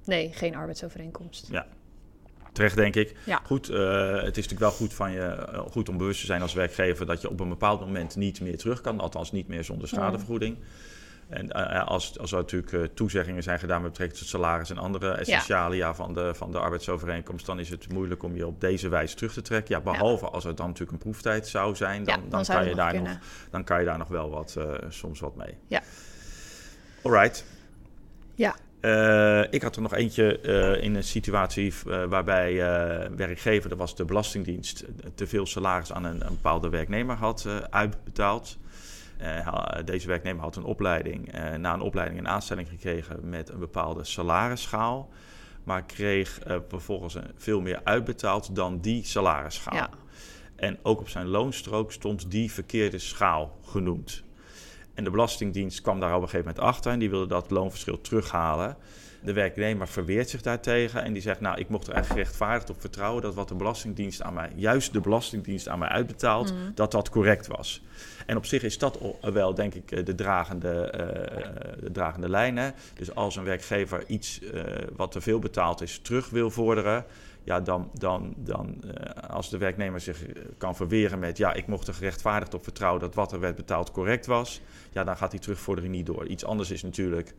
nee, 0.04 0.32
geen 0.32 0.56
arbeidsovereenkomst. 0.56 1.50
Terecht, 2.52 2.76
denk 2.76 2.96
ik. 2.96 3.16
Ja. 3.24 3.40
Goed, 3.44 3.68
eh, 3.68 4.12
het 4.12 4.36
is 4.36 4.48
natuurlijk 4.48 4.60
wel 4.60 4.70
goed, 4.70 4.94
van 4.94 5.12
je, 5.12 5.20
eh, 5.20 5.60
goed 5.60 5.88
om 5.88 5.96
bewust 5.96 6.20
te 6.20 6.26
zijn 6.26 6.42
als 6.42 6.54
werkgever 6.54 7.06
dat 7.06 7.20
je 7.20 7.30
op 7.30 7.40
een 7.40 7.48
bepaald 7.48 7.80
moment 7.80 8.16
niet 8.16 8.40
meer 8.40 8.58
terug 8.58 8.80
kan. 8.80 9.00
Althans, 9.00 9.32
niet 9.32 9.48
meer 9.48 9.64
zonder 9.64 9.88
schadevergoeding. 9.88 10.56
En 11.32 11.50
eh, 11.50 11.86
als, 11.86 12.18
als 12.18 12.32
er 12.32 12.38
natuurlijk 12.38 12.72
eh, 12.72 12.80
toezeggingen 12.94 13.42
zijn 13.42 13.58
gedaan 13.58 13.82
met 13.82 13.90
betrekking 13.90 14.20
tot 14.20 14.28
salaris 14.28 14.70
en 14.70 14.78
andere 14.78 15.12
essentialia 15.12 15.94
van, 15.94 16.14
de, 16.14 16.34
van 16.34 16.52
de 16.52 16.58
arbeidsovereenkomst, 16.58 17.46
dan 17.46 17.58
is 17.58 17.68
het 17.68 17.92
moeilijk 17.92 18.22
om 18.22 18.36
je 18.36 18.46
op 18.46 18.60
deze 18.60 18.88
wijze 18.88 19.14
terug 19.14 19.32
te 19.32 19.42
trekken. 19.42 19.74
Ja, 19.74 19.80
behalve 19.80 20.26
als 20.26 20.44
er 20.44 20.54
dan 20.54 20.66
natuurlijk 20.66 20.92
een 20.92 20.98
proeftijd 20.98 21.48
zou 21.48 21.76
zijn, 21.76 22.04
dan, 22.04 22.20
Ja, 22.20 22.28
dan 22.28 22.44
kan, 22.44 22.62
je 22.62 22.68
nog 22.68 22.76
daar 22.76 22.90
kunnen. 22.90 23.12
nog, 23.12 23.20
dan 23.50 23.64
kan 23.64 23.78
je 23.78 23.84
daar 23.84 23.98
nog 23.98 24.08
wel 24.08 24.30
wat, 24.30 24.56
eh, 24.58 24.72
soms 24.88 25.20
wat 25.20 25.36
mee. 25.36 25.54
Ja. 25.66 25.80
Alright. 27.02 27.44
Ja. 28.34 28.56
Ik 29.50 29.62
had 29.62 29.76
er 29.76 29.82
nog 29.82 29.94
eentje 29.94 30.40
in 30.80 30.94
een 30.94 31.04
situatie 31.04 31.74
waarbij 32.08 32.54
werkgever, 33.16 33.68
dat 33.68 33.78
was 33.78 33.96
de 33.96 34.04
Belastingdienst, 34.04 34.84
te 35.14 35.26
veel 35.26 35.46
salaris 35.46 35.92
aan 35.92 36.04
een, 36.04 36.20
een 36.20 36.34
bepaalde 36.34 36.68
werknemer 36.68 37.16
had 37.16 37.46
uitbetaald. 37.70 38.58
Eh, 39.22 39.84
deze 39.84 40.06
werknemer 40.06 40.42
had 40.42 40.56
een 40.56 40.64
opleiding, 40.64 41.32
eh, 41.32 41.54
na 41.54 41.74
een 41.74 41.80
opleiding 41.80 42.20
een 42.20 42.28
aanstelling 42.28 42.68
gekregen 42.68 43.28
met 43.28 43.48
een 43.48 43.58
bepaalde 43.58 44.04
salarisschaal. 44.04 45.08
Maar 45.64 45.84
kreeg 45.84 46.40
eh, 46.40 46.56
vervolgens 46.68 47.16
veel 47.36 47.60
meer 47.60 47.80
uitbetaald 47.84 48.54
dan 48.54 48.80
die 48.80 49.04
salarisschaal. 49.04 49.74
Ja. 49.74 49.90
En 50.56 50.78
ook 50.82 51.00
op 51.00 51.08
zijn 51.08 51.26
loonstrook 51.26 51.92
stond 51.92 52.30
die 52.30 52.52
verkeerde 52.52 52.98
schaal 52.98 53.58
genoemd. 53.64 54.22
En 54.94 55.04
de 55.04 55.10
Belastingdienst 55.10 55.80
kwam 55.80 56.00
daar 56.00 56.16
op 56.16 56.22
een 56.22 56.28
gegeven 56.28 56.46
moment 56.46 56.64
achter 56.64 56.92
en 56.92 56.98
die 56.98 57.10
wilde 57.10 57.26
dat 57.26 57.50
loonverschil 57.50 58.00
terughalen. 58.00 58.76
De 59.24 59.32
werknemer 59.32 59.88
verweert 59.88 60.30
zich 60.30 60.42
daartegen 60.42 61.04
en 61.04 61.12
die 61.12 61.22
zegt: 61.22 61.40
Nou, 61.40 61.58
ik 61.58 61.68
mocht 61.68 61.86
er 61.86 61.92
eigenlijk 61.94 62.22
gerechtvaardigd 62.22 62.70
op 62.70 62.80
vertrouwen 62.80 63.22
dat 63.22 63.34
wat 63.34 63.48
de 63.48 63.54
Belastingdienst 63.54 64.22
aan 64.22 64.34
mij, 64.34 64.50
juist 64.54 64.92
de 64.92 65.00
Belastingdienst 65.00 65.68
aan 65.68 65.78
mij 65.78 65.88
uitbetaalt, 65.88 66.52
Mhm. 66.52 66.60
dat 66.74 66.90
dat 66.90 67.10
correct 67.10 67.46
was. 67.46 67.82
En 68.26 68.36
op 68.36 68.46
zich 68.46 68.62
is 68.62 68.78
dat 68.78 68.98
wel, 69.20 69.54
denk 69.54 69.74
ik, 69.74 69.90
eh, 69.90 70.04
de 70.04 70.14
dragende, 70.14 70.68
eh, 70.90 71.82
de 71.82 71.90
dragende 71.90 72.28
lijn. 72.28 72.56
Hè? 72.56 72.70
Dus 72.94 73.14
als 73.14 73.36
een 73.36 73.44
werkgever 73.44 74.04
iets 74.06 74.40
eh, 74.40 74.62
wat 74.96 75.12
te 75.12 75.20
veel 75.20 75.38
betaald 75.38 75.80
is 75.80 75.98
terug 75.98 76.30
wil 76.30 76.50
vorderen, 76.50 77.04
Ja, 77.44 77.60
dan, 77.60 77.90
dan, 77.98 78.34
dan 78.36 78.82
als 79.28 79.50
de 79.50 79.58
werknemer 79.58 80.00
zich 80.00 80.22
kan 80.58 80.76
verweren 80.76 81.18
met... 81.18 81.36
ja, 81.36 81.52
ik 81.52 81.66
mocht 81.66 81.88
er 81.88 81.94
gerechtvaardigd 81.94 82.54
op 82.54 82.62
vertrouwen 82.62 83.00
dat 83.00 83.14
wat 83.14 83.32
er 83.32 83.40
werd 83.40 83.56
betaald 83.56 83.90
correct 83.90 84.26
was... 84.26 84.60
ja, 84.92 85.04
dan 85.04 85.16
gaat 85.16 85.30
die 85.30 85.40
terugvordering 85.40 85.94
niet 85.94 86.06
door. 86.06 86.26
Iets 86.26 86.44
anders 86.44 86.70
is 86.70 86.82
natuurlijk 86.82 87.34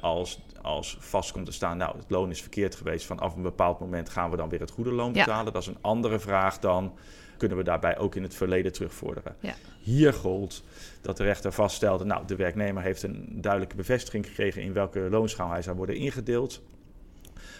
als, 0.00 0.40
als 0.62 0.96
vast 1.00 1.32
komt 1.32 1.46
te 1.46 1.52
staan... 1.52 1.76
nou, 1.76 1.96
het 1.96 2.10
loon 2.10 2.30
is 2.30 2.40
verkeerd 2.40 2.74
geweest. 2.74 3.06
Vanaf 3.06 3.36
een 3.36 3.42
bepaald 3.42 3.80
moment 3.80 4.08
gaan 4.08 4.30
we 4.30 4.36
dan 4.36 4.48
weer 4.48 4.60
het 4.60 4.70
goede 4.70 4.92
loon 4.92 5.12
betalen. 5.12 5.52
Dat 5.52 5.62
is 5.62 5.68
een 5.68 5.78
andere 5.80 6.18
vraag 6.18 6.58
dan 6.58 6.92
kunnen 7.42 7.60
we 7.60 7.70
daarbij 7.70 7.98
ook 7.98 8.14
in 8.14 8.22
het 8.22 8.34
verleden 8.34 8.72
terugvorderen. 8.72 9.36
Ja. 9.40 9.54
Hier 9.80 10.12
gold 10.12 10.64
dat 11.00 11.16
de 11.16 11.22
rechter 11.22 11.52
vaststelde, 11.52 12.04
nou, 12.04 12.26
de 12.26 12.36
werknemer 12.36 12.82
heeft 12.82 13.02
een 13.02 13.28
duidelijke 13.30 13.76
bevestiging 13.76 14.26
gekregen 14.26 14.62
in 14.62 14.72
welke 14.72 15.00
loonschaal 15.00 15.50
hij 15.50 15.62
zou 15.62 15.76
worden 15.76 15.96
ingedeeld. 15.96 16.62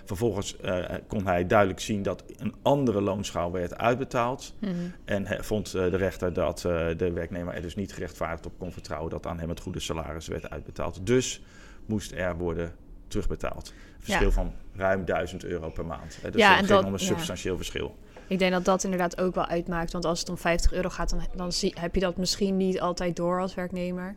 Vervolgens 0.05 0.57
uh, 0.65 0.85
kon 1.07 1.27
hij 1.27 1.47
duidelijk 1.47 1.81
zien 1.81 2.03
dat 2.03 2.25
een 2.37 2.55
andere 2.63 3.01
loonschaal 3.01 3.53
werd 3.53 3.79
uitbetaald. 3.79 4.55
Mhm. 4.59 4.73
En 5.05 5.45
vond 5.45 5.75
uh, 5.75 5.91
de 5.91 5.97
rechter 5.97 6.33
dat 6.33 6.65
uh, 6.67 6.89
de 6.97 7.13
werknemer 7.13 7.55
er 7.55 7.63
dus 7.63 7.75
niet 7.75 7.93
gerechtvaardigd 7.93 8.47
op 8.47 8.59
kon 8.59 8.73
vertrouwen 8.73 9.11
dat 9.11 9.27
aan 9.27 9.39
hem 9.39 9.49
het 9.49 9.61
goede 9.61 9.81
salaris 9.81 10.27
werd 10.27 10.51
uitbetaald. 10.51 11.07
Dus 11.07 11.43
moest 11.87 12.13
er 12.13 12.37
worden 12.37 12.75
terugbetaald. 13.09 13.73
Verschil 13.99 14.27
Ja. 14.27 14.33
van 14.33 14.53
ruim 14.75 15.05
1000 15.05 15.45
euro 15.45 15.71
per 15.71 15.87
maand. 15.87 16.19
Hè. 16.23 16.31
Dus 16.31 16.41
Ja, 16.41 16.57
dat 16.57 16.67
ging 16.71 16.85
om 16.85 16.93
een 16.93 16.99
substantieel 16.99 17.57
verschil. 17.57 17.97
Ik 18.27 18.39
denk 18.39 18.53
dat 18.53 18.65
dat 18.65 18.85
inderdaad 18.85 19.21
ook 19.21 19.35
wel 19.35 19.47
uitmaakt. 19.47 19.93
Want 19.93 20.05
als 20.05 20.21
het 20.21 20.29
om 20.29 20.39
50 20.39 20.73
euro 20.73 20.89
gaat, 20.89 21.11
dan, 21.11 21.21
dan 21.37 21.53
zie, 21.53 21.75
heb 21.81 21.95
je 21.95 22.01
dat 22.01 22.17
misschien 22.17 22.57
niet 22.57 22.81
altijd 22.81 23.17
door 23.17 23.41
als 23.41 23.55
werknemer. 23.55 24.17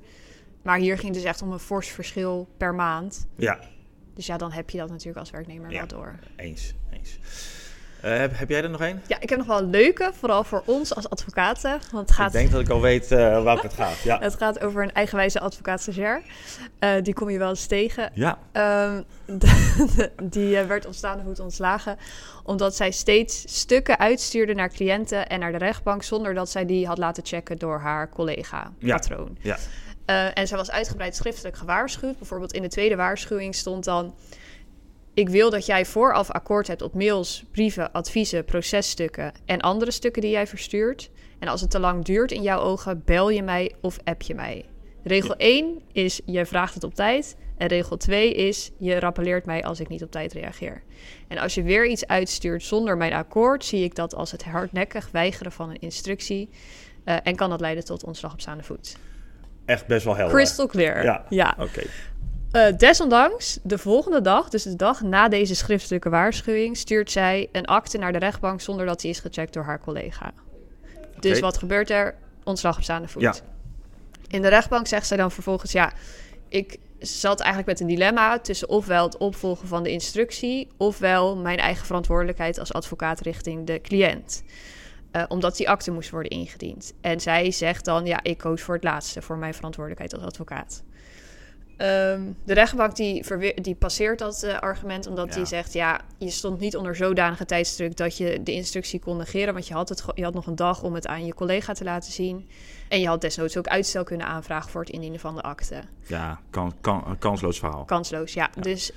Maar 0.61 0.77
hier 0.77 0.95
ging 0.95 1.05
het 1.07 1.13
dus 1.21 1.23
echt 1.31 1.41
om 1.41 1.51
een 1.51 1.59
fors 1.59 1.87
verschil 1.89 2.47
per 2.57 2.75
maand. 2.75 3.27
Ja, 3.35 3.59
Dus 4.13 4.25
ja, 4.25 4.37
dan 4.37 4.51
heb 4.51 4.69
je 4.69 4.77
dat 4.77 4.89
natuurlijk 4.89 5.17
als 5.17 5.29
werknemer 5.31 5.69
wel 5.69 5.87
door. 5.87 6.19
eens. 6.35 6.73
eens. 6.91 7.19
Eh, 8.05 8.17
heb, 8.17 8.37
heb 8.37 8.49
jij 8.49 8.63
er 8.63 8.69
nog 8.69 8.81
één? 8.81 9.01
Ja, 9.07 9.17
ik 9.19 9.29
heb 9.29 9.37
nog 9.37 9.47
wel 9.47 9.57
een 9.57 9.69
leuke, 9.69 10.11
vooral 10.19 10.43
voor 10.43 10.63
ons 10.65 10.95
als 10.95 11.09
advocaten. 11.09 11.79
Want 11.91 12.07
het 12.07 12.17
gaat, 12.17 12.27
Ik 12.27 12.33
denk 12.33 12.51
dat 12.51 12.61
ik 12.61 12.69
al 12.69 12.81
weet 12.81 13.11
eh 13.11 13.43
welke 13.43 13.61
het 13.65 13.73
gaat. 13.73 13.99
Ja. 14.03 14.19
het 14.29 14.35
gaat 14.35 14.59
over 14.63 14.83
een 14.83 14.91
eigenwijze 14.93 15.39
advocaat-stagiair. 15.39 16.21
Eh, 16.79 16.91
die 17.01 17.13
kom 17.13 17.29
je 17.29 17.37
wel 17.37 17.49
eens 17.49 17.65
tegen. 17.65 18.11
ja. 18.13 18.37
Ehm, 18.51 19.01
die 20.35 20.57
werd 20.57 20.85
op 20.85 20.93
staande 20.93 21.23
voet 21.23 21.39
ontslagen 21.39 21.97
omdat 22.43 22.75
zij 22.75 22.91
steeds 22.91 23.43
stukken 23.47 23.99
uitstuurde 23.99 24.53
naar 24.53 24.69
cliënten 24.69 25.27
en 25.27 25.39
naar 25.39 25.51
de 25.51 25.57
rechtbank 25.57 26.03
zonder 26.03 26.33
dat 26.33 26.49
zij 26.49 26.65
die 26.65 26.87
had 26.87 26.97
laten 26.97 27.25
checken 27.25 27.57
door 27.57 27.79
haar 27.79 28.09
collega, 28.09 28.71
Ja. 28.79 28.95
patroon. 28.95 29.37
Ja. 29.41 29.57
En 30.33 30.47
zij 30.47 30.57
was 30.57 30.71
uitgebreid 30.71 31.15
schriftelijk 31.15 31.57
gewaarschuwd. 31.57 32.17
Bijvoorbeeld 32.17 32.53
in 32.53 32.61
de 32.61 32.67
tweede 32.67 32.95
waarschuwing 32.95 33.55
stond 33.55 33.83
dan: 33.83 34.13
Ik 35.15 35.29
wil 35.29 35.49
dat 35.49 35.65
jij 35.65 35.85
vooraf 35.85 36.31
akkoord 36.31 36.67
hebt 36.67 36.81
op 36.81 36.93
mails, 36.93 37.43
brieven, 37.51 37.91
adviezen, 37.91 38.45
processtukken 38.45 39.31
en 39.45 39.61
andere 39.61 39.91
stukken 39.91 40.21
die 40.21 40.31
jij 40.31 40.47
verstuurt. 40.47 41.09
En 41.39 41.47
als 41.47 41.61
het 41.61 41.69
te 41.71 41.79
lang 41.79 42.05
duurt 42.05 42.31
in 42.31 42.41
jouw 42.41 42.59
ogen, 42.59 43.01
bel 43.05 43.29
je 43.29 43.43
mij 43.43 43.73
of 43.81 43.97
app 44.03 44.21
je 44.21 44.35
mij. 44.35 44.65
Regel 45.03 45.35
1 45.35 45.81
is: 45.91 46.21
je 46.25 46.45
vraagt 46.45 46.73
het 46.73 46.83
op 46.83 46.93
tijd. 46.93 47.35
En 47.57 47.67
regel 47.67 47.97
2 47.97 48.33
is: 48.33 48.71
je 48.77 48.99
rappeleert 48.99 49.45
mij 49.45 49.63
als 49.63 49.79
ik 49.79 49.87
niet 49.87 50.03
op 50.03 50.11
tijd 50.11 50.33
reageer. 50.33 50.83
En 51.27 51.37
als 51.37 51.55
je 51.55 51.63
weer 51.63 51.87
iets 51.87 52.07
uitstuurt 52.07 52.63
zonder 52.63 52.97
mijn 52.97 53.13
akkoord, 53.13 53.65
zie 53.65 53.83
ik 53.83 53.95
dat 53.95 54.15
als 54.15 54.31
het 54.31 54.43
hardnekkig 54.43 55.09
weigeren 55.11 55.51
van 55.51 55.69
een 55.69 55.79
instructie. 55.79 56.49
eh, 57.03 57.15
en 57.23 57.35
kan 57.35 57.49
dat 57.49 57.59
leiden 57.59 57.85
tot 57.85 58.03
ontslag 58.03 58.33
op 58.33 58.41
staande 58.41 58.63
voet. 58.63 58.97
Echt 59.65 59.87
best 59.87 60.05
wel 60.05 60.15
helder. 60.15 60.35
Crystal 60.35 60.67
clear. 60.67 61.03
Ja. 61.03 61.25
ja. 61.29 61.55
Oké. 61.59 61.83
Eh, 62.55 62.77
desondanks, 62.77 63.59
de 63.63 63.77
volgende 63.77 64.21
dag, 64.21 64.49
dus 64.49 64.63
de 64.63 64.75
dag 64.75 65.01
na 65.01 65.27
deze 65.27 65.55
schriftelijke 65.55 66.09
waarschuwing, 66.09 66.77
stuurt 66.77 67.11
zij 67.11 67.49
een 67.51 67.65
akte 67.65 67.97
naar 67.97 68.11
de 68.11 68.17
rechtbank 68.17 68.61
zonder 68.61 68.85
dat 68.85 69.01
die 69.01 69.09
is 69.09 69.19
gecheckt 69.19 69.53
door 69.53 69.63
haar 69.63 69.79
collega. 69.79 70.33
Dus 71.19 71.39
wat 71.39 71.57
gebeurt 71.57 71.89
er? 71.89 72.15
Ontslag 72.43 72.77
op 72.77 72.83
staande 72.83 73.07
voet. 73.07 73.21
Ja. 73.21 73.33
In 74.27 74.41
de 74.41 74.47
rechtbank 74.47 74.87
zegt 74.87 75.07
zij 75.07 75.17
dan 75.17 75.31
vervolgens: 75.31 75.71
Ja, 75.71 75.93
ik 76.49 76.77
zat 76.99 77.39
eigenlijk 77.39 77.69
met 77.69 77.79
een 77.79 77.95
dilemma 77.95 78.39
tussen 78.39 78.69
ofwel 78.69 79.05
het 79.05 79.17
opvolgen 79.17 79.67
van 79.67 79.83
de 79.83 79.91
instructie, 79.91 80.67
ofwel 80.77 81.37
mijn 81.37 81.57
eigen 81.57 81.85
verantwoordelijkheid 81.85 82.59
als 82.59 82.73
advocaat 82.73 83.19
richting 83.19 83.65
de 83.65 83.81
cliënt. 83.81 84.43
Eh, 85.11 85.23
omdat 85.27 85.57
die 85.57 85.69
akte 85.69 85.91
moest 85.91 86.09
worden 86.09 86.31
ingediend. 86.31 86.93
En 87.01 87.19
zij 87.19 87.51
zegt 87.51 87.85
dan: 87.85 88.05
Ja, 88.05 88.23
ik 88.23 88.37
koos 88.37 88.61
voor 88.61 88.73
het 88.75 88.83
laatste, 88.83 89.21
voor 89.21 89.37
mijn 89.37 89.53
verantwoordelijkheid 89.53 90.13
als 90.13 90.23
advocaat. 90.23 90.83
Ehm, 91.77 92.21
de 92.43 92.53
rechtbank 92.53 92.95
die, 92.95 93.23
die 93.61 93.75
passeert 93.75 94.19
dat 94.19 94.43
eh, 94.43 94.59
argument 94.59 95.07
omdat 95.07 95.27
Ja. 95.27 95.35
die 95.35 95.45
zegt... 95.45 95.73
ja, 95.73 96.01
je 96.17 96.29
stond 96.29 96.59
niet 96.59 96.75
onder 96.75 96.95
zodanige 96.95 97.45
tijdsdruk 97.45 97.97
dat 97.97 98.17
je 98.17 98.43
de 98.43 98.51
instructie 98.51 98.99
kon 98.99 99.17
negeren... 99.17 99.53
want 99.53 99.67
je 99.67 99.73
had, 99.73 99.89
het, 99.89 100.03
je 100.15 100.23
had 100.23 100.33
nog 100.33 100.47
een 100.47 100.55
dag 100.55 100.83
om 100.83 100.93
het 100.93 101.07
aan 101.07 101.25
je 101.25 101.33
collega 101.33 101.73
te 101.73 101.83
laten 101.83 102.11
zien. 102.11 102.47
En 102.89 102.99
je 102.99 103.07
had 103.07 103.21
desnoods 103.21 103.57
ook 103.57 103.67
uitstel 103.67 104.03
kunnen 104.03 104.27
aanvragen 104.27 104.71
voor 104.71 104.81
het 104.81 104.89
indienen 104.89 105.19
van 105.19 105.35
de 105.35 105.41
akte. 105.41 105.81
Ja, 106.07 106.39
kan, 106.49 106.73
kansloos 107.19 107.59
verhaal. 107.59 107.85
Kansloos, 107.85 108.33
ja. 108.33 108.49
Ja. 108.55 108.61
Dus 108.61 108.91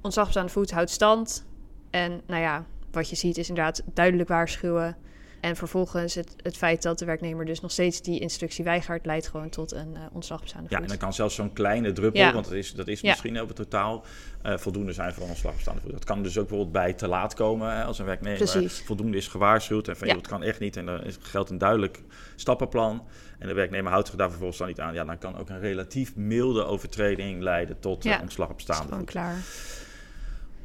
ontslag 0.00 0.24
op 0.24 0.30
staande 0.30 0.52
voet 0.52 0.70
houdt 0.70 0.90
stand. 0.90 1.44
En 1.90 2.20
nou 2.26 2.42
ja, 2.42 2.64
wat 2.90 3.10
je 3.10 3.16
ziet 3.16 3.38
is 3.38 3.48
inderdaad 3.48 3.82
duidelijk 3.94 4.28
waarschuwen... 4.28 4.96
En 5.40 5.56
vervolgens 5.56 6.14
het, 6.14 6.34
het 6.42 6.56
feit 6.56 6.82
dat 6.82 6.98
de 6.98 7.04
werknemer 7.04 7.44
dus 7.44 7.60
nog 7.60 7.70
steeds 7.70 8.02
die 8.02 8.20
instructie 8.20 8.64
weigert... 8.64 9.06
leidt 9.06 9.28
gewoon 9.28 9.48
tot 9.48 9.72
een 9.72 9.96
eh, 9.96 10.02
ontslag 10.12 10.40
op 10.40 10.48
staande 10.48 10.66
Ja, 10.70 10.80
en 10.80 10.86
dan 10.86 10.96
kan 10.96 11.12
zelfs 11.14 11.34
zo'n 11.34 11.52
kleine 11.52 11.92
druppel, 11.92 12.20
Ja. 12.20 12.32
want 12.32 12.44
dat 12.44 12.54
is, 12.54 12.72
dat 12.74 12.88
is 12.88 13.00
Ja. 13.00 13.08
misschien 13.10 13.40
over 13.40 13.54
totaal 13.54 14.04
eh, 14.42 14.56
voldoende 14.58 14.92
zijn 14.92 15.12
voor 15.12 15.22
een 15.22 15.28
ontslagstaande 15.28 15.80
voet. 15.80 15.92
Dat 15.92 16.04
kan 16.04 16.22
dus 16.22 16.38
ook 16.38 16.48
bijvoorbeeld 16.48 16.72
bij 16.72 16.92
te 16.92 17.08
laat 17.08 17.34
komen 17.34 17.72
hè, 17.76 17.84
als 17.84 17.98
een 17.98 18.04
werknemer 18.04 18.38
Precies. 18.38 18.82
voldoende 18.84 19.16
is 19.16 19.28
gewaarschuwd 19.28 19.88
en 19.88 19.96
van 19.96 20.06
Ja. 20.06 20.12
joh, 20.12 20.22
het 20.22 20.30
kan 20.32 20.42
echt 20.42 20.60
niet 20.60 20.76
en 20.76 20.88
er 20.88 21.06
is- 21.06 21.18
geldt 21.20 21.50
een 21.50 21.58
duidelijk 21.58 22.02
stappenplan 22.36 23.06
en 23.38 23.48
de 23.48 23.54
werknemer 23.54 23.90
houdt 23.92 24.06
zich 24.06 24.16
daar 24.16 24.28
vervolgens 24.28 24.58
dan 24.58 24.68
niet 24.68 24.80
aan. 24.80 24.94
Ja, 24.94 25.04
dan 25.04 25.18
kan 25.18 25.38
ook 25.38 25.48
een 25.48 25.60
relatief 25.60 26.16
milde 26.16 26.64
overtreding 26.64 27.42
leiden 27.42 27.78
tot 27.78 28.04
eh, 28.04 28.10
Ja. 28.12 28.20
ontslag 28.20 28.48
op 28.48 28.56
is 28.56 28.62
staande 28.62 28.82
gewoon 28.82 28.98
voet. 28.98 29.10
klaar. 29.10 29.36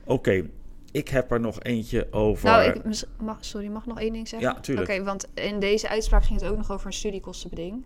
Oké, 0.04 0.46
ik 0.96 1.08
heb 1.10 1.32
er 1.32 1.40
nog 1.40 1.64
eentje 1.64 2.08
over. 2.12 2.46
Nou, 2.46 2.64
ik 2.64 3.04
mag, 3.20 3.38
sorry, 3.46 3.68
mag 3.68 3.86
nog 3.86 4.00
één 4.00 4.14
ding 4.14 4.28
zeggen? 4.28 4.50
Ja, 4.50 4.60
tuurlijk. 4.60 4.90
Oké, 4.90 5.04
want 5.04 5.28
in 5.34 5.60
deze 5.60 5.90
uitspraak 5.90 6.24
ging 6.24 6.40
het 6.40 6.50
ook 6.50 6.58
nog 6.58 6.72
over 6.72 6.88
een 6.88 6.94
studiekostenbeding. 6.94 7.84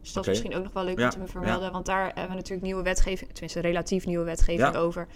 Dus 0.00 0.12
dat 0.12 0.22
is 0.22 0.28
misschien 0.28 0.54
ook 0.54 0.62
nog 0.62 0.72
wel 0.72 0.84
leuk 0.84 0.98
Ja, 0.98 1.04
om 1.04 1.24
te 1.24 1.30
vermelden. 1.30 1.72
Want 1.72 1.86
daar 1.86 2.04
hebben 2.04 2.28
we 2.28 2.34
natuurlijk 2.34 2.62
nieuwe 2.62 2.82
wetgeving, 2.82 3.30
tenminste 3.30 3.60
relatief 3.60 4.06
nieuwe 4.06 4.24
wetgeving 4.24 4.72
Ja. 4.72 4.78
over. 4.78 5.06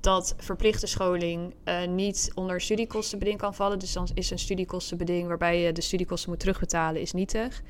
Dat 0.00 0.34
verplichte 0.38 0.86
scholing 0.86 1.54
eh, 1.64 1.86
niet 1.86 2.32
onder 2.34 2.60
studiekostenbeding 2.60 3.38
kan 3.38 3.54
vallen. 3.54 3.78
Dus 3.78 3.92
dan 3.92 4.08
is 4.14 4.30
een 4.30 4.38
studiekostenbeding 4.38 5.28
waarbij 5.28 5.60
je 5.60 5.72
de 5.72 5.80
studiekosten 5.80 6.30
moet 6.30 6.40
terugbetalen, 6.40 7.00
is 7.00 7.12
nietig. 7.12 7.62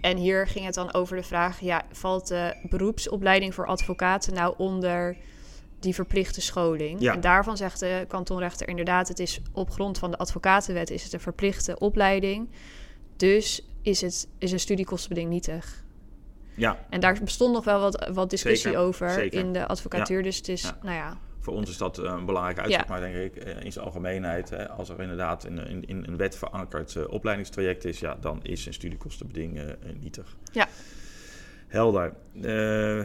En 0.00 0.16
hier 0.16 0.46
ging 0.46 0.64
het 0.64 0.74
dan 0.74 0.94
over 0.94 1.16
de 1.16 1.22
vraag: 1.22 1.60
ja, 1.60 1.82
valt 1.92 2.28
de 2.28 2.56
beroepsopleiding 2.68 3.54
voor 3.54 3.66
advocaten 3.66 4.34
nou 4.34 4.54
onder 4.56 5.16
die 5.84 5.94
verplichte 5.94 6.40
scholing? 6.40 7.00
Ja. 7.00 7.12
En 7.12 7.20
daarvan 7.20 7.56
zegt 7.56 7.80
de 7.80 8.04
kantonrechter 8.08 8.68
inderdaad: 8.68 9.08
het 9.08 9.18
is 9.18 9.40
op 9.52 9.70
grond 9.70 9.98
van 9.98 10.10
de 10.10 10.16
advocatenwet 10.18 10.90
is 10.90 11.02
het 11.02 11.12
een 11.12 11.20
verplichte 11.20 11.78
opleiding. 11.78 12.48
Dus 13.16 13.68
is, 13.82 14.00
het, 14.00 14.28
is 14.38 14.52
een 14.52 14.60
studiekostenbeding 14.60 15.30
nietig. 15.30 15.82
Ja, 16.54 16.78
En 16.90 17.00
daar 17.00 17.18
bestond 17.24 17.52
nog 17.52 17.64
wel 17.64 17.80
wat, 17.80 18.08
wat 18.12 18.30
discussie 18.30 18.70
Zeker, 18.70 18.84
over 18.86 19.10
zeker. 19.10 19.40
in 19.40 19.52
de 19.52 19.66
advocatuur. 19.66 20.22
Dus 20.22 20.36
het 20.36 20.48
is, 20.48 20.62
Ja. 20.62 20.78
nou 20.82 20.94
ja, 20.96 21.18
voor 21.40 21.54
ons 21.54 21.70
is 21.70 21.76
dat 21.76 21.98
eh, 21.98 22.04
een 22.04 22.24
belangrijke 22.24 22.60
uitspraak, 22.60 22.86
Ja. 22.86 22.92
maar 22.92 23.12
denk 23.12 23.32
ik 23.34 23.42
eh, 23.42 23.64
in 23.64 23.72
zijn 23.72 23.84
algemeenheid, 23.84 24.50
hè, 24.50 24.68
als 24.68 24.88
er 24.88 25.00
inderdaad 25.00 25.44
in, 25.44 25.58
in, 25.58 25.84
in 25.86 26.04
een 26.06 26.16
wet 26.16 26.36
verankerd 26.36 26.96
eh, 26.96 27.08
opleidingstraject 27.08 27.84
is, 27.84 28.00
ja, 28.00 28.16
dan 28.20 28.40
is 28.42 28.66
een 28.66 28.74
studiekostenbeding 28.74 29.60
nietig. 30.00 30.36
Ja. 30.52 30.68
Helder. 31.66 32.12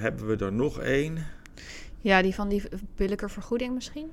Hebben 0.02 0.28
we 0.28 0.46
er 0.46 0.54
nog 0.54 0.80
één? 0.80 1.26
Ja, 2.02 2.22
die 2.22 2.36
van 2.36 2.50
die 2.50 2.64
billijke 2.96 3.30
vergoeding 3.30 3.74
misschien. 3.74 4.12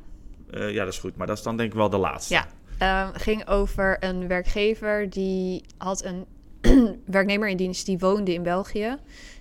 Eh, 0.51 0.71
ja, 0.71 0.85
dat 0.85 0.93
is 0.93 0.99
goed, 0.99 1.17
maar 1.17 1.27
dat 1.27 1.37
is 1.37 1.43
dan 1.43 1.57
denk 1.57 1.71
ik 1.71 1.77
wel 1.77 1.91
de 1.91 1.97
laatste. 1.97 2.35
Ja. 2.35 2.47
Ehm, 2.79 3.15
ging 3.15 3.49
over 3.49 3.97
een 4.01 4.29
werkgever 4.29 5.11
die 5.11 5.65
had 5.79 6.05
een 6.05 6.27
werknemer 7.05 7.49
in 7.49 7.57
dienst 7.57 7.87
die 7.87 7.99
woonde 7.99 8.33
in 8.33 8.43
België. 8.43 8.97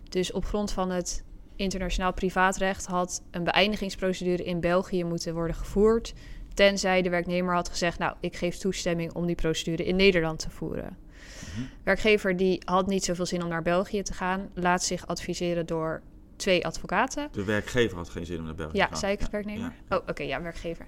Dus 0.09 0.31
op 0.31 0.45
grond 0.45 0.71
van 0.71 0.89
het 0.89 1.23
internationaal 1.55 2.13
privaatrecht 2.13 2.85
had 2.85 3.23
een 3.31 3.43
beëindigingsprocedure 3.43 4.43
in 4.43 4.59
België 4.59 5.03
moeten 5.03 5.33
worden 5.33 5.55
gevoerd. 5.55 6.13
Tenzij 6.53 7.01
de 7.01 7.09
werknemer 7.09 7.53
had 7.53 7.69
gezegd, 7.69 7.99
nou, 7.99 8.15
ik 8.19 8.35
geef 8.35 8.57
toestemming 8.57 9.13
om 9.13 9.25
die 9.25 9.35
procedure 9.35 9.85
in 9.85 9.95
Nederland 9.95 10.39
te 10.39 10.49
voeren. 10.49 10.97
Mhm. 11.55 11.65
Werkgever 11.83 12.37
die 12.37 12.61
had 12.65 12.87
niet 12.87 13.03
zoveel 13.03 13.25
zin 13.25 13.43
om 13.43 13.49
naar 13.49 13.61
België 13.61 14.01
te 14.01 14.13
gaan, 14.13 14.49
laat 14.53 14.83
zich 14.83 15.07
adviseren 15.07 15.65
door 15.65 16.01
twee 16.35 16.65
advocaten. 16.65 17.27
De 17.31 17.43
werkgever 17.43 17.97
had 17.97 18.09
geen 18.09 18.25
zin 18.25 18.39
om 18.39 18.45
naar 18.45 18.55
België 18.55 18.77
Ja, 18.77 18.83
te 18.85 18.89
gaan. 18.91 18.99
zei 18.99 19.13
ik 19.13 19.21
werknemer? 19.31 19.73
ja. 19.89 19.97
Oh, 19.97 20.03
oké, 20.07 20.23
ja, 20.23 20.41
werkgever. 20.41 20.85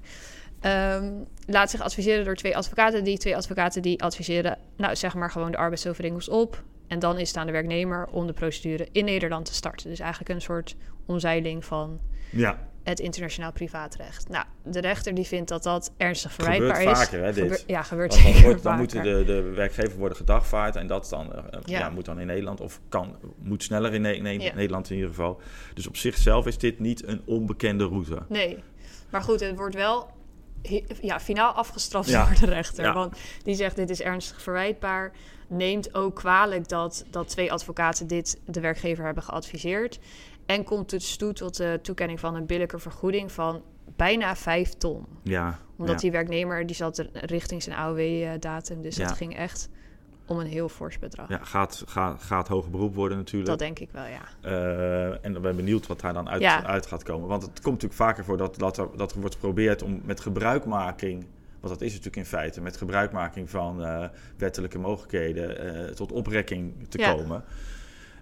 Ehm, 0.60 1.12
laat 1.46 1.70
zich 1.70 1.82
adviseren 1.82 2.25
door 2.25 2.36
twee 2.36 2.58
advocaten. 2.58 3.04
Die 3.04 3.18
twee 3.18 3.36
advocaten 3.36 3.82
die 3.82 4.04
adviseren, 4.04 4.58
nou 4.77 4.96
zeg 4.96 5.13
maar 5.16 5.32
gewoon 5.32 5.51
de 5.51 5.58
arbeidsovereenkomst 5.58 6.30
op. 6.30 6.63
En 6.88 7.00
dan 7.00 7.18
is 7.18 7.27
het 7.27 7.38
aan 7.38 7.46
de 7.46 7.51
werknemer 7.51 8.08
om 8.12 8.27
de 8.27 8.34
procedure 8.34 8.88
in 8.92 9.06
Nederland 9.06 9.46
te 9.46 9.54
starten. 9.54 9.89
Dus 9.89 10.00
eigenlijk 10.00 10.30
een 10.32 10.42
soort 10.42 10.75
omzeiling 11.06 11.66
van 11.66 12.00
Ja, 12.32 12.68
het 12.89 13.00
internationaal 13.00 13.51
privaatrecht. 13.51 14.29
Nou, 14.29 14.46
de 14.63 14.79
rechter 14.79 15.13
die 15.13 15.25
vindt 15.25 15.50
dat 15.50 15.63
dat 15.63 15.91
ernstig 15.98 16.34
verwijtbaar 16.34 16.82
is. 16.82 16.98
vaker, 16.98 17.24
hè, 17.24 17.34
dit. 17.34 17.63
Ja, 17.67 17.84
gebeurt 17.84 18.12
dan, 18.12 18.24
wordt, 18.24 18.44
dan 18.44 18.60
vaker. 18.60 18.77
moeten 18.77 19.03
de, 19.03 19.24
de 19.25 19.41
werkgever 19.41 19.98
worden 19.98 20.17
gedagvaard 20.17 20.75
en 20.75 20.88
dat 20.88 21.10
dan, 21.10 21.34
eh, 21.34 21.44
ja. 21.65 21.79
Ja. 21.79 21.89
moet 21.89 22.06
dan 22.06 22.20
in 22.20 22.27
Nederland 22.27 22.62
of 22.62 22.79
kan, 22.89 23.15
moet 23.38 23.63
sneller 23.63 23.94
in 23.94 24.03
Ja. 24.03 24.53
Nederland 24.56 24.89
in 24.89 24.96
ieder 24.96 25.10
geval. 25.10 25.41
Dus 25.74 25.88
op 25.88 25.98
zichzelf 25.98 26.46
is 26.46 26.58
dit 26.58 26.79
niet 26.79 27.08
een 27.08 27.22
onbekende 27.25 27.86
route. 27.86 28.17
Nee, 28.27 28.58
maar 29.10 29.22
goed, 29.22 29.39
het 29.39 29.58
wordt 29.58 29.75
wel 29.75 30.10
ja, 31.01 31.20
finaal 31.20 31.51
afgestraft 31.51 32.10
Ja. 32.10 32.25
door 32.25 32.39
de 32.39 32.53
rechter. 32.53 32.94
Want 32.94 33.17
die 33.44 33.56
zegt 33.56 33.75
dit 33.75 33.89
is 33.89 34.01
ernstig 34.01 34.41
verwijtbaar. 34.41 35.12
Neemt 35.48 35.94
ook 35.96 36.15
kwalijk 36.15 36.67
dat, 36.67 37.06
dat 37.10 37.29
twee 37.29 37.51
advocaten 37.51 38.08
dit 38.08 38.39
de 38.46 38.60
werkgever 38.60 39.06
hebben 39.06 39.24
geadviseerd. 39.24 40.00
En 40.48 40.63
komt 40.63 40.89
dus 40.89 41.18
toe 41.18 41.34
tot 41.34 41.58
de 41.58 41.80
toekenning 41.82 42.20
van 42.20 42.36
een 42.36 42.46
billijke 42.46 42.80
vergoeding 42.80 43.32
van 43.32 43.62
bijna 43.96 44.36
5 44.36 44.74
ton. 44.74 45.06
Ja, 45.24 45.60
Omdat 45.77 45.96
ja. 45.96 46.01
die 46.01 46.12
werknemer 46.12 46.66
die 46.66 46.75
zat 46.75 47.06
richting 47.13 47.63
zijn 47.63 47.75
AOW-datum. 47.75 48.82
Dus 48.82 48.96
Ja. 48.96 49.06
het 49.06 49.18
ging 49.18 49.36
echt 49.36 49.70
om 50.25 50.39
een 50.39 50.48
heel 50.48 50.70
fors 50.70 51.00
bedrag. 51.00 51.30
Ja, 51.30 51.39
gaat, 51.44 51.84
gaat, 51.88 52.24
gaat 52.24 52.48
hoger 52.48 52.72
beroep 52.72 52.96
worden 52.96 53.18
natuurlijk. 53.18 53.50
Dat 53.50 53.60
denk 53.60 53.80
ik 53.80 53.89
wel, 53.92 54.06
ja. 54.06 54.22
Eh, 54.42 55.25
en 55.25 55.34
dan 55.34 55.42
ben 55.42 55.51
ik 55.51 55.58
benieuwd 55.58 55.88
wat 55.88 56.00
daar 56.00 56.13
dan 56.13 56.30
uit, 56.30 56.42
Ja. 56.42 56.63
uit 56.66 56.86
gaat 56.86 57.04
komen. 57.04 57.27
Want 57.27 57.42
het 57.42 57.54
komt 57.62 57.66
natuurlijk 57.82 57.94
vaker 58.01 58.24
voor 58.24 58.38
dat, 58.38 58.58
dat, 58.58 58.77
er, 58.77 58.88
dat 58.96 59.12
er 59.13 59.20
wordt 59.20 59.36
geprobeerd 59.36 59.82
om 59.82 60.01
met 60.04 60.20
gebruikmaking... 60.20 61.25
Want 61.60 61.74
dat 61.80 61.82
is 61.88 61.94
het 61.94 62.04
natuurlijk 62.06 62.32
in 62.32 62.38
feite. 62.38 62.62
Met 62.62 62.77
gebruikmaking 62.77 63.50
van 63.50 63.84
eh, 63.86 64.06
wettelijke 64.38 64.80
mogelijkheden 64.80 65.75
eh, 65.88 65.94
tot 65.94 66.12
oprekking 66.12 66.74
te 66.89 66.98
Ja. 67.00 67.13
komen. 67.13 67.44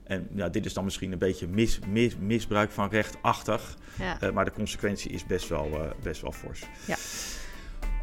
En 0.06 0.28
ja, 0.34 0.50
dit 0.50 0.66
is 0.66 0.74
dan 0.74 0.84
misschien 0.84 1.12
een 1.12 1.18
beetje 1.18 1.48
mis, 1.48 1.80
mis, 1.88 2.16
misbruik 2.20 2.72
van 2.72 2.90
rechtachtig. 2.90 3.78
ja. 4.00 4.18
Eh, 4.20 4.32
maar 4.32 4.46
de 4.46 4.52
consequentie 4.52 5.12
is 5.12 5.26
best 5.26 5.50
wel, 5.50 5.70
eh, 5.74 5.80
best 6.04 6.22
wel 6.22 6.32
fors. 6.32 6.64
Ja. 6.88 6.96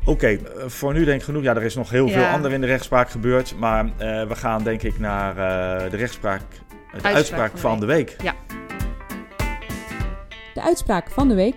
Oké, 0.05 0.27
eh, 0.27 0.69
voor 0.69 0.93
nu 0.93 1.05
denk 1.05 1.19
ik 1.21 1.25
genoeg. 1.25 1.43
Ja, 1.43 1.57
er 1.57 1.63
is 1.63 1.75
nog 1.75 1.91
heel 1.91 2.09
veel 2.09 2.21
Ja. 2.21 2.33
ander 2.33 2.53
in 2.53 2.61
de 2.61 2.67
rechtspraak 2.67 3.11
gebeurd. 3.11 3.55
Maar 3.59 3.85
we 4.29 4.35
gaan 4.35 4.63
denk 4.63 4.83
ik 4.83 4.99
naar 4.99 5.35
de 5.91 5.97
rechtspraak, 5.97 6.43
de 7.03 7.03
uitspraak, 7.03 7.59
van, 7.59 7.81
de 7.81 7.87
week. 7.87 8.17
De 10.55 10.63
uitspraak 10.63 11.11
van 11.11 11.29
de 11.29 11.35
week. 11.35 11.55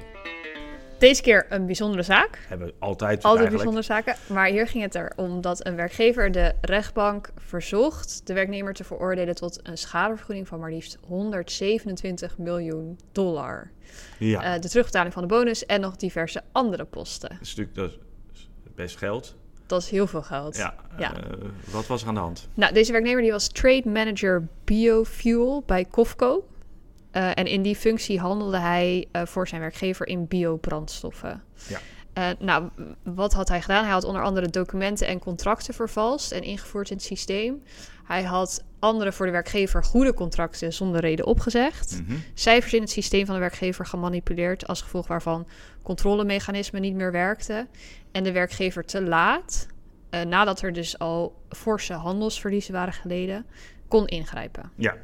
Deze 0.97 1.21
keer 1.21 1.45
een 1.49 1.65
bijzondere 1.65 2.03
zaak. 2.03 2.39
Hebben 2.47 2.67
we 2.67 2.73
altijd, 2.79 3.23
Altijd 3.23 3.49
bijzondere 3.49 3.81
zaken. 3.85 4.15
Maar 4.27 4.45
hier 4.47 4.67
ging 4.67 4.83
het 4.83 4.95
erom 4.95 5.41
dat 5.41 5.65
een 5.65 5.75
werkgever 5.75 6.31
de 6.31 6.53
rechtbank 6.61 7.29
verzocht 7.37 8.21
de 8.27 8.33
werknemer 8.33 8.73
te 8.73 8.83
veroordelen 8.83 9.35
tot 9.35 9.59
een 9.63 9.77
schadevergoeding 9.77 10.47
van 10.47 10.59
maar 10.59 10.71
liefst 10.71 10.97
127 11.07 12.37
miljoen 12.37 12.99
dollar. 13.11 13.71
Ja, 14.19 14.43
Eh, 14.55 14.61
de 14.61 14.69
terugbetaling 14.69 15.13
van 15.13 15.21
de 15.21 15.27
bonus 15.27 15.65
en 15.65 15.81
nog 15.81 15.95
diverse 15.95 16.41
andere 16.51 16.85
posten. 16.85 17.29
dat 17.29 17.41
is 17.41 17.55
natuurlijk 17.55 17.75
dat 17.75 17.99
is 18.33 18.49
best 18.75 18.97
geld. 18.97 19.35
Dat 19.65 19.81
is 19.81 19.89
heel 19.89 20.07
veel 20.07 20.21
geld. 20.21 20.57
Ja, 20.57 20.75
Ja. 20.97 21.13
eh, 21.15 21.21
wat 21.71 21.87
was 21.87 22.01
er 22.01 22.07
aan 22.07 22.13
de 22.13 22.19
hand? 22.19 22.47
Nou, 22.53 22.73
deze 22.73 22.91
werknemer 22.91 23.21
die 23.21 23.31
was 23.31 23.47
trade 23.47 23.89
manager 23.89 24.47
biofuel 24.63 25.63
bij 25.65 25.85
Cofco. 25.91 26.45
Eh, 27.15 27.29
en 27.33 27.45
in 27.45 27.61
die 27.61 27.75
functie 27.75 28.19
handelde 28.19 28.57
hij 28.57 29.07
eh, 29.11 29.25
voor 29.25 29.47
zijn 29.47 29.61
werkgever 29.61 30.07
in 30.07 30.27
biobrandstoffen. 30.27 31.43
Ja. 31.67 31.79
Eh, 32.13 32.27
nou, 32.39 32.69
wat 33.03 33.33
had 33.33 33.47
hij 33.47 33.61
gedaan? 33.61 33.83
Hij 33.83 33.93
had 33.93 34.03
onder 34.03 34.23
andere 34.23 34.47
documenten 34.47 35.07
en 35.07 35.19
contracten 35.19 35.73
vervalst 35.73 36.31
en 36.31 36.41
ingevoerd 36.41 36.89
in 36.89 36.95
het 36.95 37.05
systeem. 37.05 37.63
Hij 38.03 38.23
had 38.23 38.63
andere 38.79 39.11
voor 39.11 39.25
de 39.25 39.31
werkgever 39.31 39.83
goede 39.83 40.13
contracten 40.13 40.73
zonder 40.73 41.01
reden 41.01 41.25
opgezegd. 41.25 42.01
Mhm. 42.01 42.17
Cijfers 42.33 42.73
in 42.73 42.81
het 42.81 42.89
systeem 42.89 43.25
van 43.25 43.35
de 43.35 43.41
werkgever 43.41 43.85
gemanipuleerd, 43.85 44.67
als 44.67 44.81
gevolg 44.81 45.07
waarvan 45.07 45.47
controlemechanismen 45.81 46.81
niet 46.81 46.95
meer 46.95 47.11
werkten. 47.11 47.67
En 48.11 48.23
de 48.23 48.31
werkgever 48.31 48.85
te 48.85 49.01
laat, 49.01 49.67
nadat 50.27 50.61
er 50.61 50.73
dus 50.73 50.99
al 50.99 51.41
forse 51.49 51.93
handelsverliezen 51.93 52.73
waren 52.73 52.93
geleden, 52.93 53.45
kon 53.87 54.07
ingrijpen. 54.07 54.71
Ja, 54.75 54.95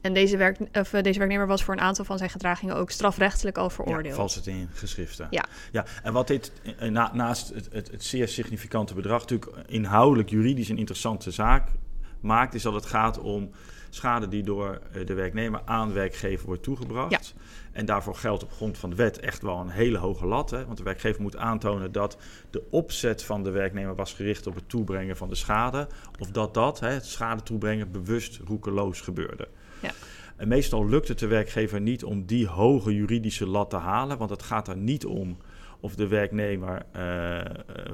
En 0.00 0.14
deze, 0.14 0.36
werk, 0.36 0.58
of, 0.72 0.92
eh, 0.92 1.02
deze 1.02 1.18
werknemer 1.18 1.46
was 1.46 1.64
voor 1.64 1.74
een 1.74 1.80
aantal 1.80 2.04
van 2.04 2.18
zijn 2.18 2.30
gedragingen 2.30 2.76
ook 2.76 2.90
strafrechtelijk 2.90 3.58
al 3.58 3.64
ja 3.64 3.70
veroordeeld. 3.70 4.14
vals 4.14 4.34
het 4.34 4.46
in 4.46 4.68
geschriften. 4.72 5.26
Ja. 5.30 5.44
ja. 5.72 5.84
En 6.02 6.12
wat 6.12 6.26
dit, 6.26 6.52
eh, 6.78 6.88
na, 6.88 7.10
naast 7.14 7.48
het, 7.48 7.68
het, 7.72 7.90
het 7.90 8.04
zeer 8.04 8.28
significante 8.28 8.94
bedrag, 8.94 9.20
natuurlijk 9.20 9.50
inhoudelijk 9.66 10.30
juridisch 10.30 10.68
een 10.68 10.78
interessante 10.78 11.30
zaak 11.30 11.68
maakt, 12.20 12.54
is 12.54 12.62
dat 12.62 12.74
het 12.74 12.86
gaat 12.86 13.18
om 13.18 13.50
schade 13.90 14.28
die 14.28 14.42
door 14.42 14.80
eh, 14.92 15.06
de 15.06 15.14
werknemer 15.14 15.60
aan 15.64 15.92
werkgever 15.92 16.46
wordt 16.46 16.62
toegebracht. 16.62 17.34
En 17.72 17.86
daarvoor 17.86 18.14
geldt 18.14 18.42
op 18.42 18.52
grond 18.52 18.78
van 18.78 18.90
de 18.90 18.96
wet 18.96 19.20
echt 19.20 19.42
wel 19.42 19.60
een 19.60 19.68
hele 19.68 19.98
hoge 19.98 20.26
lat. 20.26 20.50
Hè? 20.50 20.64
Want 20.66 20.76
de 20.76 20.82
werkgever 20.82 21.22
moet 21.22 21.36
aantonen 21.36 21.92
dat 21.92 22.16
de 22.50 22.62
opzet 22.70 23.24
van 23.24 23.42
de 23.42 23.50
werknemer 23.50 23.94
was 23.94 24.12
gericht 24.12 24.46
op 24.46 24.54
het 24.54 24.68
toebrengen 24.68 25.16
van 25.16 25.28
de 25.28 25.34
schade. 25.34 25.88
Of 26.18 26.30
dat 26.30 26.54
dat, 26.54 26.80
hè, 26.80 26.88
het 26.88 27.06
schade 27.06 27.42
toebrengen, 27.42 27.92
bewust 27.92 28.40
roekeloos 28.44 29.00
gebeurde. 29.00 29.48
Ja. 29.82 29.90
En 30.36 30.48
meestal 30.48 30.88
lukt 30.88 31.08
het 31.08 31.18
de 31.18 31.26
werkgever 31.26 31.80
niet 31.80 32.04
om 32.04 32.24
die 32.26 32.46
hoge 32.46 32.94
juridische 32.94 33.46
lat 33.46 33.70
te 33.70 33.76
halen. 33.76 34.18
Want 34.18 34.30
het 34.30 34.42
gaat 34.42 34.68
er 34.68 34.76
niet 34.76 35.06
om 35.06 35.36
of 35.80 35.94
de 35.94 36.06
werknemer 36.06 36.82
eh, 36.92 37.38
eh, 37.40 37.46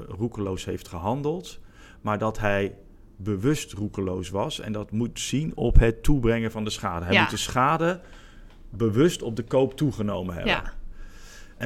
roekeloos 0.07 0.65
heeft 0.65 0.87
gehandeld. 0.87 1.59
Maar 2.01 2.17
dat 2.17 2.39
hij 2.39 2.75
bewust 3.17 3.73
roekeloos 3.73 4.29
was. 4.29 4.59
En 4.59 4.71
dat 4.71 4.91
moet 4.91 5.19
zien 5.19 5.51
op 5.55 5.79
het 5.79 6.03
toebrengen 6.03 6.51
van 6.51 6.63
de 6.63 6.69
schade. 6.69 7.05
Hij 7.05 7.13
Ja. 7.13 7.21
moet 7.21 7.29
de 7.29 7.37
schade 7.37 8.01
bewust 8.69 9.21
op 9.21 9.35
de 9.35 9.43
koop 9.43 9.77
toegenomen 9.77 10.33
hebben. 10.33 10.53
Ja, 10.53 10.73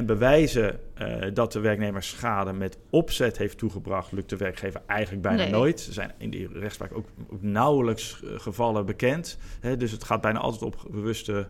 En 0.00 0.06
bewijzen 0.06 0.80
eh, 0.94 1.16
dat 1.34 1.52
de 1.52 1.60
werknemer 1.60 2.02
schade 2.02 2.52
met 2.52 2.78
opzet 2.90 3.38
heeft 3.38 3.58
toegebracht, 3.58 4.12
lukt 4.12 4.30
de 4.30 4.36
werkgever 4.36 4.80
eigenlijk 4.86 5.22
bijna 5.22 5.42
Nee. 5.42 5.50
nooit. 5.50 5.86
Er 5.86 5.92
zijn 5.92 6.12
in 6.18 6.30
die 6.30 6.48
rechtspraak 6.52 6.94
ook, 6.94 7.06
ook 7.30 7.42
nauwelijks 7.42 8.22
eh, 8.22 8.30
gevallen 8.38 8.86
bekend. 8.86 9.38
Hè, 9.60 9.76
dus 9.76 9.90
het 9.90 10.04
gaat 10.04 10.20
bijna 10.20 10.38
altijd 10.38 10.62
op 10.62 10.86
bewuste 10.90 11.48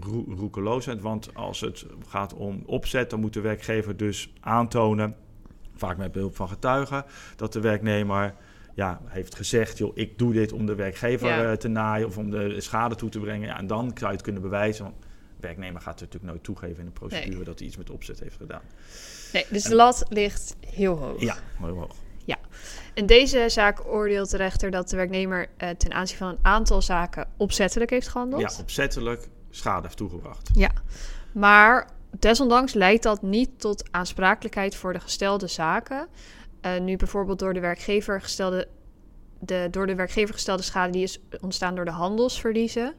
roe- 0.00 0.34
roekeloosheid. 0.36 1.00
Want 1.00 1.34
als 1.34 1.60
het 1.60 1.86
gaat 2.08 2.34
om 2.34 2.62
opzet, 2.66 3.10
dan 3.10 3.20
moet 3.20 3.32
de 3.32 3.40
werkgever 3.40 3.96
dus 3.96 4.32
aantonen, 4.40 5.16
vaak 5.74 5.96
met 5.96 6.12
behulp 6.12 6.36
van 6.36 6.48
getuigen, 6.48 7.04
dat 7.36 7.52
de 7.52 7.60
werknemer 7.60 8.34
ja, 8.74 9.00
heeft 9.04 9.34
gezegd: 9.34 9.78
joh, 9.78 9.90
ik 9.94 10.18
doe 10.18 10.32
dit 10.32 10.52
om 10.52 10.66
de 10.66 10.74
werkgever 10.74 11.28
Ja. 11.28 11.50
eh, 11.50 11.52
te 11.56 11.68
naaien 11.68 12.06
of 12.06 12.18
om 12.18 12.30
de 12.30 12.60
schade 12.60 12.94
toe 12.94 13.08
te 13.08 13.20
brengen. 13.20 13.48
Ja, 13.48 13.58
en 13.58 13.66
dan 13.66 13.90
zou 13.94 14.06
je 14.10 14.16
het 14.16 14.22
kunnen 14.22 14.42
bewijzen. 14.42 14.84
Want 14.84 14.96
werknemer 15.46 15.80
gaat 15.80 16.00
het 16.00 16.12
natuurlijk 16.12 16.32
nooit 16.32 16.44
toegeven 16.44 16.78
in 16.78 16.84
de 16.84 16.90
procedure 16.90 17.34
Nee. 17.34 17.44
dat 17.44 17.58
hij 17.58 17.68
iets 17.68 17.76
met 17.76 17.90
opzet 17.90 18.20
heeft 18.20 18.36
gedaan. 18.36 18.62
nee, 19.32 19.46
dus 19.50 19.62
de 19.62 19.74
lat 19.74 20.04
ligt 20.08 20.56
heel 20.66 20.96
hoog. 20.96 21.20
Ja, 21.20 21.36
heel 21.60 21.76
hoog. 21.76 21.94
In 22.94 23.06
deze 23.06 23.44
zaak 23.48 23.86
oordeelt 23.86 24.30
de 24.30 24.36
rechter 24.36 24.70
dat 24.70 24.90
de 24.90 24.96
werknemer 24.96 25.48
eh, 25.56 25.68
ten 25.68 25.92
aanzien 25.92 26.16
van 26.16 26.28
een 26.28 26.38
aantal 26.42 26.82
zaken 26.82 27.28
opzettelijk 27.36 27.90
heeft 27.90 28.08
gehandeld. 28.08 28.40
Ja, 28.42 28.60
opzettelijk 28.60 29.28
schade 29.50 29.82
heeft 29.82 29.96
toegebracht. 29.96 30.50
Ja, 30.52 30.70
maar 31.32 31.90
desondanks 32.18 32.72
leidt 32.72 33.02
dat 33.02 33.22
niet 33.22 33.60
tot 33.60 33.84
aansprakelijkheid 33.90 34.74
voor 34.76 34.92
de 34.92 35.00
gestelde 35.00 35.46
zaken. 35.46 36.08
Eh, 36.60 36.80
nu 36.80 36.96
bijvoorbeeld 36.96 37.38
door 37.38 37.54
de 37.54 37.60
werkgever 37.60 38.20
gestelde, 38.20 38.68
de, 39.40 39.68
door 39.70 39.86
de 39.86 39.94
werkgever 39.94 40.34
gestelde 40.34 40.62
schade 40.62 40.92
die 40.92 41.02
is 41.02 41.20
ontstaan 41.40 41.74
door 41.74 41.84
de 41.84 41.90
handelsverliezen. 41.90 42.94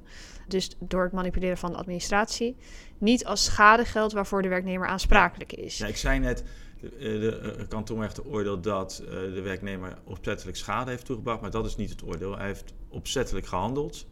Dus 0.47 0.75
door 0.79 1.03
het 1.03 1.11
manipuleren 1.11 1.57
van 1.57 1.71
de 1.71 1.77
administratie. 1.77 2.55
Niet 2.97 3.25
als 3.25 3.43
schadegeld 3.43 4.11
waarvoor 4.11 4.41
de 4.41 4.47
werknemer 4.47 4.87
aansprakelijk 4.87 5.53
is. 5.53 5.77
Ja, 5.77 5.87
ik 5.87 5.97
zei 5.97 6.19
net, 6.19 6.43
de, 6.79 6.89
de, 6.99 7.37
eh, 7.37 7.67
kantonrechter 7.67 8.25
oordeelt 8.25 8.63
dat 8.63 9.01
eh, 9.03 9.09
de 9.09 9.41
werknemer 9.41 9.97
opzettelijk 10.03 10.57
schade 10.57 10.91
heeft 10.91 11.05
toegebracht, 11.05 11.41
maar 11.41 11.51
dat 11.51 11.65
is 11.65 11.75
niet 11.75 11.89
het 11.89 12.03
oordeel. 12.03 12.37
Hij 12.37 12.47
heeft 12.47 12.73
opzettelijk 12.89 13.45
gehandeld, 13.45 14.07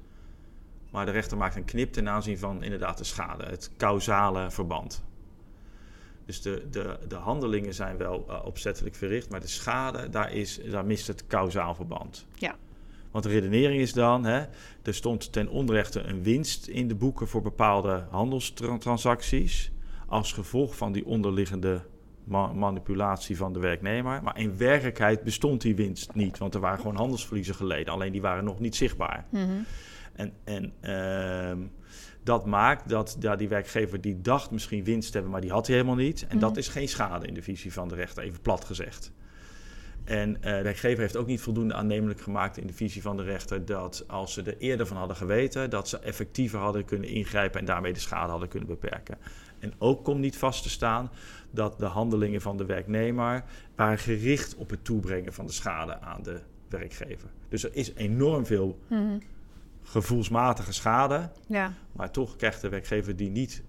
maar 0.92 1.06
de 1.06 1.12
rechter 1.12 1.38
maakt 1.38 1.56
een 1.56 1.66
knip 1.66 1.94
ten 1.94 2.10
aanzien 2.10 2.38
van 2.38 2.64
inderdaad 2.64 2.98
de 2.98 3.04
schade, 3.04 3.44
het 3.46 3.72
causale 3.78 4.52
verband. 4.52 5.04
Dus 6.26 6.42
de, 6.42 6.68
de, 6.72 7.00
de 7.08 7.16
handelingen 7.16 7.74
zijn 7.74 7.98
wel 7.98 8.26
eh, 8.28 8.46
opzettelijk 8.46 8.96
verricht, 8.96 9.30
maar 9.30 9.40
de 9.40 9.48
schade, 9.48 10.10
daar, 10.10 10.32
is, 10.32 10.60
daar 10.72 10.86
mist 10.86 11.08
het 11.08 11.28
causaal 11.28 11.76
verband. 11.76 12.26
Ja. 12.36 12.56
Want 13.14 13.26
de 13.26 13.32
redenering 13.32 13.82
is 13.82 13.94
dan, 13.94 14.26
hè, 14.26 14.44
er 14.84 14.94
stond 14.94 15.32
ten 15.32 15.48
onrechte 15.50 16.02
een 16.02 16.24
winst 16.24 16.68
in 16.68 16.88
de 16.88 16.96
boeken 16.96 17.28
voor 17.28 17.42
bepaalde 17.42 18.06
handelstransacties. 18.10 19.72
Als 20.08 20.34
gevolg 20.34 20.76
van 20.78 20.92
die 20.92 21.06
onderliggende 21.06 21.82
ma- 22.24 22.54
manipulatie 22.54 23.38
van 23.38 23.54
de 23.54 23.60
werknemer. 23.60 24.24
Maar 24.24 24.40
in 24.40 24.58
werkelijkheid 24.58 25.24
bestond 25.24 25.62
die 25.62 25.76
winst 25.76 26.14
niet, 26.16 26.38
want 26.38 26.54
er 26.54 26.60
waren 26.60 26.80
gewoon 26.80 26.96
handelsverliezen 26.96 27.56
geleden. 27.56 27.94
Alleen 27.94 28.12
die 28.12 28.22
waren 28.22 28.44
nog 28.44 28.60
niet 28.60 28.76
zichtbaar. 28.76 29.26
Mhm. 29.30 29.44
En, 30.14 30.34
en 30.44 30.74
ehm, 30.82 31.58
dat 32.24 32.46
maakt 32.46 32.90
dat 32.90 33.18
ja, 33.20 33.36
die 33.36 33.48
werkgever 33.50 34.02
die 34.02 34.22
dacht 34.22 34.52
misschien 34.52 34.84
winst 34.84 35.08
te 35.08 35.14
hebben, 35.14 35.32
maar 35.32 35.42
die 35.42 35.52
had 35.52 35.68
hij 35.68 35.76
helemaal 35.76 35.98
niet. 35.98 36.26
En 36.28 36.40
dat 36.40 36.50
Mhm. 36.50 36.60
is 36.60 36.68
geen 36.68 36.88
schade 36.88 37.28
in 37.28 37.34
de 37.34 37.42
visie 37.42 37.74
van 37.74 37.88
de 37.88 37.96
rechter, 37.96 38.24
even 38.24 38.42
plat 38.42 38.66
gezegd. 38.66 39.12
En 40.04 40.30
uh, 40.30 40.42
de 40.42 40.62
werkgever 40.62 41.00
heeft 41.00 41.16
ook 41.16 41.28
niet 41.28 41.42
voldoende 41.42 41.74
aannemelijk 41.74 42.22
gemaakt 42.22 42.58
in 42.58 42.68
de 42.68 42.74
visie 42.74 43.02
van 43.02 43.18
de 43.18 43.24
rechter 43.24 43.66
dat 43.66 44.04
als 44.08 44.34
ze 44.34 44.42
er 44.42 44.58
eerder 44.58 44.88
van 44.88 44.98
hadden 44.98 45.18
geweten, 45.18 45.70
dat 45.70 45.88
ze 45.88 46.00
effectiever 46.00 46.60
hadden 46.60 46.86
kunnen 46.86 47.10
ingrijpen 47.10 47.60
en 47.60 47.66
daarmee 47.66 47.94
de 47.94 48.00
schade 48.00 48.30
hadden 48.32 48.50
kunnen 48.50 48.70
beperken. 48.70 49.18
En 49.60 49.74
ook 49.78 50.04
komt 50.04 50.20
niet 50.20 50.38
vast 50.38 50.64
te 50.64 50.70
staan 50.70 51.12
dat 51.52 51.80
de 51.80 51.86
handelingen 51.86 52.42
van 52.42 52.58
de 52.58 52.66
werknemer 52.66 53.44
waren 53.76 53.98
gericht 53.98 54.56
op 54.56 54.70
het 54.70 54.84
toebrengen 54.86 55.34
van 55.34 55.46
de 55.46 55.52
schade 55.52 56.00
aan 56.00 56.24
de 56.24 56.40
werkgever. 56.70 57.30
Dus 57.50 57.64
er 57.64 57.76
is 57.76 57.94
enorm 57.94 58.46
veel 58.46 58.80
Mhm. 58.88 59.20
gevoelsmatige 59.84 60.74
schade, 60.74 61.30
Ja, 61.48 61.74
maar 61.92 62.12
toch 62.12 62.36
krijgt 62.36 62.62
de 62.62 62.70
werkgever 62.70 63.16
die 63.16 63.30
niet 63.30 63.64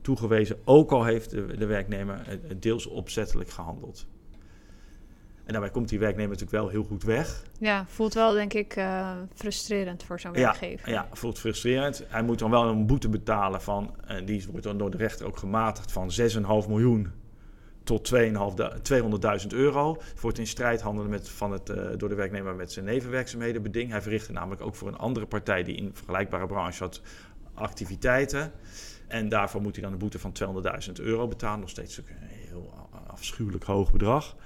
toegewezen, 0.00 0.56
ook 0.64 0.90
al 0.90 1.04
heeft 1.04 1.30
de, 1.30 1.56
de 1.56 1.66
werknemer 1.66 2.20
eh, 2.26 2.38
deels 2.56 2.86
opzettelijk 2.86 3.50
gehandeld. 3.50 4.06
En 5.48 5.54
daarbij 5.54 5.72
komt 5.72 5.88
die 5.88 5.98
werknemer 5.98 6.30
natuurlijk 6.30 6.62
wel 6.62 6.68
heel 6.68 6.84
goed 6.84 7.02
weg. 7.02 7.42
ja 7.58 7.84
voelt 7.88 8.14
wel 8.14 8.32
denk 8.32 8.52
ik 8.52 8.76
eh, 8.76 9.10
frustrerend 9.34 10.02
voor 10.02 10.20
zo'n 10.20 10.32
Ja, 10.32 10.40
werkgever. 10.40 10.90
Ja, 10.90 11.08
voelt 11.12 11.38
frustrerend. 11.38 12.04
Hij 12.08 12.22
moet 12.22 12.38
dan 12.38 12.50
wel 12.50 12.68
een 12.68 12.86
boete 12.86 13.08
betalen 13.08 13.62
van, 13.62 13.94
en 14.06 14.24
die 14.24 14.46
wordt 14.50 14.62
dan 14.62 14.78
door 14.78 14.90
de 14.90 14.96
rechter 14.96 15.26
ook 15.26 15.36
gematigd 15.36 15.92
van 15.92 16.10
6,5 16.20 16.68
miljoen 16.68 17.12
tot 17.84 18.14
2.500 18.14 18.18
200.000 19.42 19.46
euro. 19.48 19.96
Voor 20.14 20.30
het 20.30 20.38
in 20.38 20.46
strijd 20.46 20.80
handelen 20.80 21.10
met, 21.10 21.28
van 21.28 21.52
het, 21.52 21.70
eh, 21.70 21.86
door 21.96 22.08
de 22.08 22.14
werknemer 22.14 22.54
met 22.54 22.72
zijn 22.72 22.84
nevenwerkzaamheden 22.84 23.62
beding. 23.62 23.90
Hij 23.90 24.02
verrichtte 24.02 24.32
namelijk 24.32 24.62
ook 24.62 24.74
voor 24.74 24.88
een 24.88 24.98
andere 24.98 25.26
partij 25.26 25.62
die 25.62 25.76
in 25.76 25.90
vergelijkbare 25.94 26.46
branche 26.46 26.82
had 26.82 27.00
activiteiten. 27.54 28.52
En 29.06 29.28
daarvoor 29.28 29.60
moet 29.60 29.74
hij 29.74 29.82
dan 29.82 29.92
een 29.92 29.98
boete 29.98 30.18
van 30.18 30.32
200.000 30.32 30.92
euro 31.00 31.28
betalen. 31.28 31.60
Nog 31.60 31.70
steeds 31.70 31.96
een 31.96 32.04
heel 32.48 32.88
afschuwelijk 33.06 33.64
hoog 33.64 33.92
bedrag. 33.92 34.36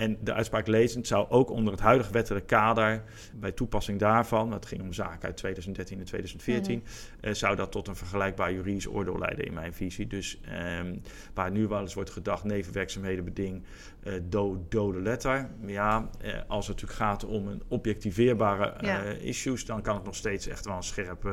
En 0.00 0.18
de 0.20 0.32
uitspraak 0.32 0.66
lezend 0.66 1.06
zou 1.06 1.28
ook 1.28 1.50
onder 1.50 1.72
het 1.72 1.82
huidige 1.82 2.12
wettelijk 2.12 2.46
kader, 2.46 3.02
bij 3.34 3.52
toepassing 3.52 3.98
daarvan, 3.98 4.52
het 4.52 4.66
ging 4.66 4.82
om 4.82 4.92
zaken 4.92 5.22
uit 5.22 5.36
2013 5.36 5.98
en 5.98 6.04
2014, 6.04 6.84
eh, 7.20 7.34
zou 7.34 7.56
dat 7.56 7.72
tot 7.72 7.88
een 7.88 7.96
vergelijkbaar 7.96 8.52
juridisch 8.52 8.88
oordeel 8.88 9.18
leiden 9.18 9.44
in 9.44 9.54
mijn 9.54 9.74
visie. 9.74 10.06
Dus 10.06 10.40
ehm, 10.40 10.96
waar 11.34 11.50
nu 11.50 11.66
wel 11.66 11.80
eens 11.80 11.94
wordt 11.94 12.10
gedacht, 12.10 12.44
nevenwerkzaamheden 12.44 13.24
beding, 13.24 13.62
eh, 14.02 14.12
do, 14.22 14.66
dode 14.68 15.00
letter. 15.00 15.50
Ja, 15.66 16.10
eh, 16.20 16.32
als 16.46 16.66
het 16.66 16.76
natuurlijk 16.76 17.00
gaat 17.00 17.24
om 17.24 17.48
een 17.48 17.62
objectiveerbare 17.68 18.74
Ja. 18.80 19.02
issues, 19.02 19.64
dan 19.64 19.82
kan 19.82 19.94
het 19.94 20.04
nog 20.04 20.16
steeds 20.16 20.46
echt 20.46 20.64
wel 20.64 20.76
een 20.76 20.82
scherp, 20.82 21.24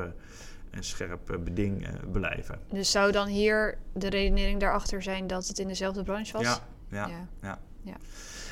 een 0.72 0.84
scherp 0.84 1.40
beding 1.44 1.88
blijven. 2.12 2.60
Dus 2.72 2.92
zou 2.92 3.12
dan 3.12 3.28
hier 3.28 3.78
de 3.94 4.10
redenering 4.10 4.60
daarachter 4.60 5.02
zijn 5.02 5.28
dat 5.28 5.48
het 5.48 5.60
in 5.60 5.68
dezelfde 5.68 6.04
branche 6.04 6.34
was? 6.34 6.44
Ja, 6.44 6.60
ja. 6.90 7.08
Ja. 7.08 7.28
ja. 7.42 7.60
Ja. 7.88 7.98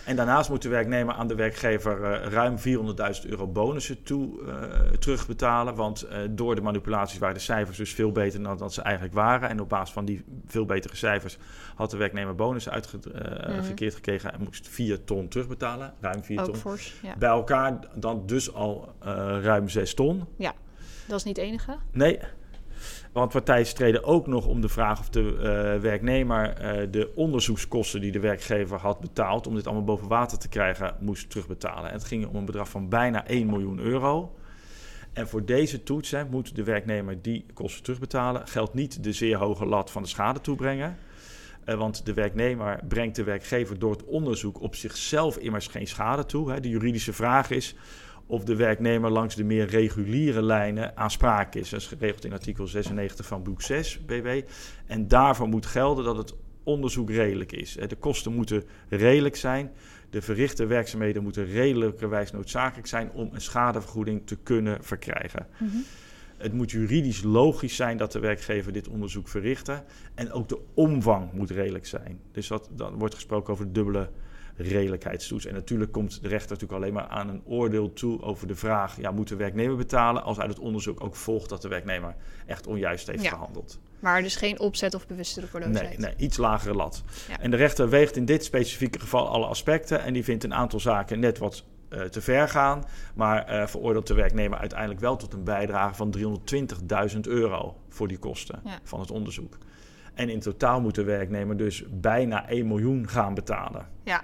En 0.05 0.15
daarnaast 0.15 0.49
moet 0.49 0.61
de 0.61 0.69
werknemer 0.69 1.13
aan 1.13 1.27
de 1.27 1.35
werkgever 1.35 2.03
eh, 2.03 2.31
ruim 2.31 2.57
400.000 2.57 3.29
euro 3.29 3.47
bonussen 3.47 4.03
toe 4.03 4.41
eh, 4.45 4.53
terugbetalen. 4.99 5.75
Want 5.75 6.01
eh, 6.01 6.19
door 6.29 6.55
de 6.55 6.61
manipulaties 6.61 7.19
waren 7.19 7.35
de 7.35 7.41
cijfers 7.41 7.77
dus 7.77 7.93
veel 7.93 8.11
beter 8.11 8.43
dan 8.43 8.57
dat 8.57 8.73
ze 8.73 8.81
eigenlijk 8.81 9.15
waren. 9.15 9.49
En 9.49 9.61
op 9.61 9.69
basis 9.69 9.93
van 9.93 10.05
die 10.05 10.23
veel 10.47 10.65
betere 10.65 10.95
cijfers 10.95 11.37
had 11.75 11.91
de 11.91 11.97
werknemer 11.97 12.35
bonussen 12.35 12.71
uitgekeerd 12.71 13.79
Mhm. 13.79 13.95
gekregen 13.95 14.33
en 14.33 14.41
moest 14.43 14.67
4 14.67 15.03
ton 15.03 15.27
terugbetalen. 15.27 15.93
Ruim 16.01 16.23
4 16.23 16.39
Ook 16.39 16.45
ton. 16.45 16.55
fors, 16.55 16.93
ja. 17.01 17.15
Bij 17.17 17.29
elkaar 17.29 17.79
dan 17.95 18.23
dus 18.25 18.53
al 18.53 18.93
ruim 19.41 19.69
6 19.69 19.93
ton. 19.93 20.23
Dat 21.07 21.17
is 21.17 21.23
niet 21.23 21.37
het 21.37 21.45
enige? 21.45 21.75
Nee. 21.91 22.19
Want 23.15 23.31
partijen 23.31 23.65
streden 23.65 24.03
ook 24.03 24.27
nog 24.27 24.45
om 24.45 24.61
de 24.61 24.69
vraag 24.69 24.99
of 24.99 25.09
de 25.09 25.35
eh, 25.37 25.81
werknemer 25.81 26.49
eh, 26.49 26.87
de 26.91 27.11
onderzoekskosten 27.15 28.01
die 28.01 28.11
de 28.11 28.19
werkgever 28.19 28.77
had 28.79 28.99
betaald 28.99 29.47
om 29.47 29.55
dit 29.55 29.65
allemaal 29.65 29.83
boven 29.83 30.07
water 30.07 30.37
te 30.37 30.47
krijgen, 30.47 30.95
moest 30.99 31.29
terugbetalen. 31.29 31.89
En 31.89 31.95
het 31.95 32.03
ging 32.03 32.27
om 32.27 32.35
een 32.35 32.45
bedrag 32.45 32.69
van 32.69 32.89
bijna 32.89 33.27
1 33.27 33.45
miljoen 33.45 33.79
euro. 33.79 34.35
En 35.13 35.27
voor 35.27 35.45
deze 35.45 35.83
toets 35.83 36.13
moet 36.29 36.55
de 36.55 36.63
werknemer 36.63 37.21
die 37.21 37.45
kosten 37.53 37.83
terugbetalen. 37.83 38.47
Geldt 38.47 38.73
niet 38.73 39.03
de 39.03 39.11
zeer 39.11 39.37
hoge 39.37 39.65
lat 39.65 39.91
van 39.91 40.01
de 40.01 40.07
schade 40.07 40.41
toebrengen. 40.41 40.97
Eh, 41.65 41.75
want 41.75 42.05
de 42.05 42.13
werknemer 42.13 42.79
brengt 42.87 43.15
de 43.15 43.23
werkgever 43.23 43.79
door 43.79 43.91
het 43.91 44.03
onderzoek 44.03 44.61
op 44.61 44.75
zichzelf 44.75 45.37
immers 45.37 45.67
geen 45.67 45.87
schade 45.87 46.25
toe. 46.25 46.51
Hè. 46.51 46.59
De 46.59 46.69
juridische 46.69 47.13
vraag 47.13 47.49
is 47.49 47.75
of 48.27 48.43
de 48.43 48.55
werknemer 48.55 49.11
langs 49.11 49.35
de 49.35 49.43
meer 49.43 49.67
reguliere 49.67 50.41
lijnen 50.41 50.97
aansprakelijk 50.97 51.55
is. 51.55 51.69
Dat 51.69 51.79
is 51.79 51.87
geregeld 51.87 52.25
in 52.25 52.33
artikel 52.33 52.67
96 52.67 53.25
van 53.25 53.43
boek 53.43 53.61
6 53.61 54.05
BW. 54.05 54.27
En 54.85 55.07
daarvoor 55.07 55.47
moet 55.47 55.65
gelden 55.65 56.05
dat 56.05 56.17
het 56.17 56.33
onderzoek 56.63 57.09
redelijk 57.09 57.51
is. 57.51 57.77
De 57.87 57.95
kosten 57.95 58.33
moeten 58.33 58.63
redelijk 58.89 59.35
zijn. 59.35 59.71
De 60.09 60.21
verrichte 60.21 60.65
werkzaamheden 60.65 61.23
moeten 61.23 61.45
redelijkerwijs 61.45 62.31
noodzakelijk 62.31 62.87
zijn 62.87 63.11
om 63.11 63.29
een 63.31 63.41
schadevergoeding 63.41 64.27
te 64.27 64.35
kunnen 64.35 64.83
verkrijgen. 64.83 65.47
Mhm. 65.57 65.77
Het 66.37 66.53
moet 66.53 66.71
juridisch 66.71 67.23
logisch 67.23 67.75
zijn 67.75 67.97
dat 67.97 68.11
de 68.11 68.19
werkgever 68.19 68.71
dit 68.71 68.87
onderzoek 68.87 69.27
verrichtte. 69.27 69.83
En 70.13 70.31
ook 70.31 70.49
de 70.49 70.59
omvang 70.73 71.31
moet 71.31 71.49
redelijk 71.49 71.85
zijn. 71.85 72.19
Dus 72.31 72.47
dat, 72.47 72.69
dan 72.71 72.97
wordt 72.97 73.13
gesproken 73.13 73.53
over 73.53 73.65
de 73.65 73.71
dubbele 73.71 74.09
redelijkheidstoets. 74.55 75.45
En 75.45 75.53
natuurlijk 75.53 75.91
komt 75.91 76.21
de 76.21 76.27
rechter 76.27 76.49
natuurlijk 76.51 76.81
alleen 76.81 76.93
maar 76.93 77.07
aan 77.07 77.29
een 77.29 77.41
oordeel 77.45 77.93
toe 77.93 78.21
over 78.21 78.47
de 78.47 78.55
vraag: 78.55 78.97
ja, 79.01 79.11
moet 79.11 79.27
de 79.27 79.35
werknemer 79.35 79.75
betalen? 79.75 80.23
Als 80.23 80.39
uit 80.39 80.49
het 80.49 80.59
onderzoek 80.59 81.03
ook 81.03 81.15
volgt 81.15 81.49
dat 81.49 81.61
de 81.61 81.67
werknemer 81.67 82.15
echt 82.45 82.67
onjuist 82.67 83.07
heeft 83.07 83.23
Ja. 83.23 83.29
gehandeld. 83.29 83.79
Maar 83.99 84.21
dus 84.21 84.35
geen 84.35 84.59
opzet 84.59 84.93
of 84.93 85.07
bewuste 85.07 85.39
Nee, 85.39 85.49
roekeloosheid? 85.51 85.97
nee, 85.97 86.13
iets 86.17 86.37
lagere 86.37 86.73
lat. 86.73 87.03
Ja. 87.29 87.39
En 87.39 87.51
de 87.51 87.57
rechter 87.57 87.89
weegt 87.89 88.15
in 88.15 88.25
dit 88.25 88.43
specifieke 88.43 88.99
geval 88.99 89.27
alle 89.27 89.45
aspecten. 89.45 90.01
En 90.03 90.13
die 90.13 90.23
vindt 90.23 90.43
een 90.43 90.53
aantal 90.53 90.79
zaken 90.79 91.19
net 91.19 91.37
wat 91.37 91.63
eh, 91.89 92.01
te 92.01 92.21
ver 92.21 92.49
gaan. 92.49 92.83
Maar 93.15 93.45
eh, 93.45 93.67
veroordeelt 93.67 94.07
de 94.07 94.13
werknemer 94.13 94.59
uiteindelijk 94.59 94.99
wel 94.99 95.15
tot 95.15 95.33
een 95.33 95.43
bijdrage 95.43 95.95
van 95.95 96.11
320.000 97.13 97.19
euro 97.27 97.75
voor 97.89 98.07
die 98.07 98.17
kosten 98.17 98.59
Ja. 98.63 98.79
van 98.83 98.99
het 98.99 99.11
onderzoek. 99.11 99.57
En 100.13 100.29
in 100.29 100.39
totaal 100.39 100.81
moet 100.81 100.95
de 100.95 101.03
werknemer 101.03 101.57
dus 101.57 101.83
bijna 101.89 102.49
1 102.49 102.67
miljoen 102.67 103.07
gaan 103.09 103.33
betalen. 103.33 103.87
Ja. 104.03 104.21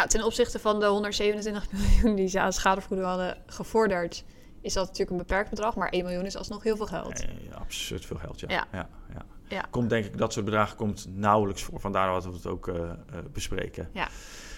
Ja, 0.00 0.06
ten 0.06 0.24
opzichte 0.24 0.58
van 0.58 0.80
de 0.80 0.86
127 0.86 1.66
miljoen 1.72 2.14
die 2.16 2.28
ze 2.28 2.40
aan 2.40 2.52
schadevergoeding 2.52 3.08
hadden 3.08 3.36
gevorderd, 3.46 4.24
is 4.60 4.72
dat 4.72 4.84
natuurlijk 4.84 5.10
een 5.10 5.16
beperkt 5.16 5.50
bedrag. 5.50 5.74
Maar 5.76 5.88
1 5.88 6.04
miljoen 6.04 6.24
is 6.26 6.36
alsnog 6.36 6.62
heel 6.62 6.76
veel 6.76 6.86
geld. 6.86 7.20
Eh, 7.24 7.56
absurd 7.60 8.06
veel 8.06 8.16
geld, 8.16 8.40
ja. 8.40 8.46
Ja. 8.48 8.66
ja. 8.72 8.88
ja, 9.14 9.24
Ja. 9.48 9.64
Komt 9.70 9.90
denk 9.90 10.04
ik, 10.04 10.18
dat 10.18 10.32
soort 10.32 10.44
bedragen 10.44 10.76
komt 10.76 11.06
nauwelijks 11.08 11.62
voor. 11.62 11.80
Vandaar 11.80 12.12
dat 12.12 12.24
we 12.24 12.30
het 12.30 12.46
ook 12.46 12.68
eh, 12.68 12.74
eh, 12.76 12.90
bespreken. 13.32 13.90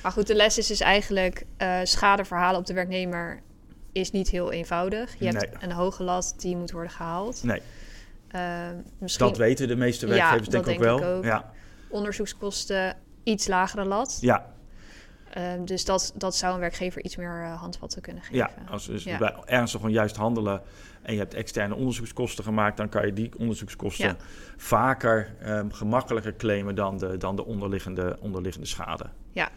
Maar 0.03 0.13
goed, 0.13 0.27
de 0.27 0.35
les 0.35 0.59
is 0.59 0.67
dus 0.67 0.81
eigenlijk 0.81 1.47
eh 1.57 1.79
schadeverhalen 1.83 2.61
op 2.61 2.67
de 2.67 2.75
werknemer 2.75 3.43
is 3.93 4.11
niet 4.11 4.29
heel 4.29 4.53
eenvoudig. 4.53 5.15
Je 5.19 5.27
hebt 5.27 5.49
een 5.63 5.73
hoge 5.73 6.03
lat 6.03 6.35
die 6.39 6.57
moet 6.57 6.71
worden 6.71 6.91
gehaald. 6.91 7.43
Nee, 7.43 7.63
Eh, 8.29 8.69
misschien 8.99 9.27
dat 9.27 9.37
weten 9.37 9.69
de 9.69 9.77
meeste 9.77 10.07
Ja, 10.07 10.13
werkgevers 10.13 10.49
denk 10.49 10.67
ik 10.67 10.73
ook 10.73 10.79
denk 10.83 10.99
wel. 11.01 11.11
ik 11.11 11.17
ook. 11.17 11.25
Ja, 11.25 11.53
onderzoekskosten 11.89 12.97
iets 13.23 13.47
lagere 13.47 13.85
lat. 13.85 14.19
ja, 14.21 14.52
Eh, 15.33 15.53
dus 15.65 15.85
dat, 15.85 16.13
dat 16.15 16.37
zou 16.37 16.55
een 16.55 16.61
werkgever 16.61 17.05
iets 17.05 17.17
meer 17.17 17.43
eh, 17.43 17.61
handvatten 17.61 18.03
kunnen 18.03 18.23
geven. 18.23 18.37
Ja, 18.37 18.51
als 18.71 18.87
dus 18.87 19.05
Ja. 19.05 19.19
bij 19.19 19.35
ernstig 19.45 19.83
onjuist 19.83 20.17
handelen 20.17 20.63
en 21.03 21.13
je 21.13 21.19
hebt 21.19 21.35
externe 21.35 21.75
onderzoekskosten 21.75 22.45
gemaakt, 22.45 22.77
dan 22.77 22.89
kan 22.89 23.07
je 23.07 23.13
die 23.13 23.31
onderzoekskosten 23.39 24.07
Ja. 24.07 24.17
vaker 24.57 25.35
ehm, 25.41 25.71
gemakkelijker 25.71 26.37
claimen 26.37 26.75
dan 26.75 26.99
de, 26.99 27.17
dan 27.17 27.37
de 27.37 27.45
onderliggende, 27.45 28.17
onderliggende 28.21 28.67
schade. 28.67 29.05
Ja, 29.31 29.49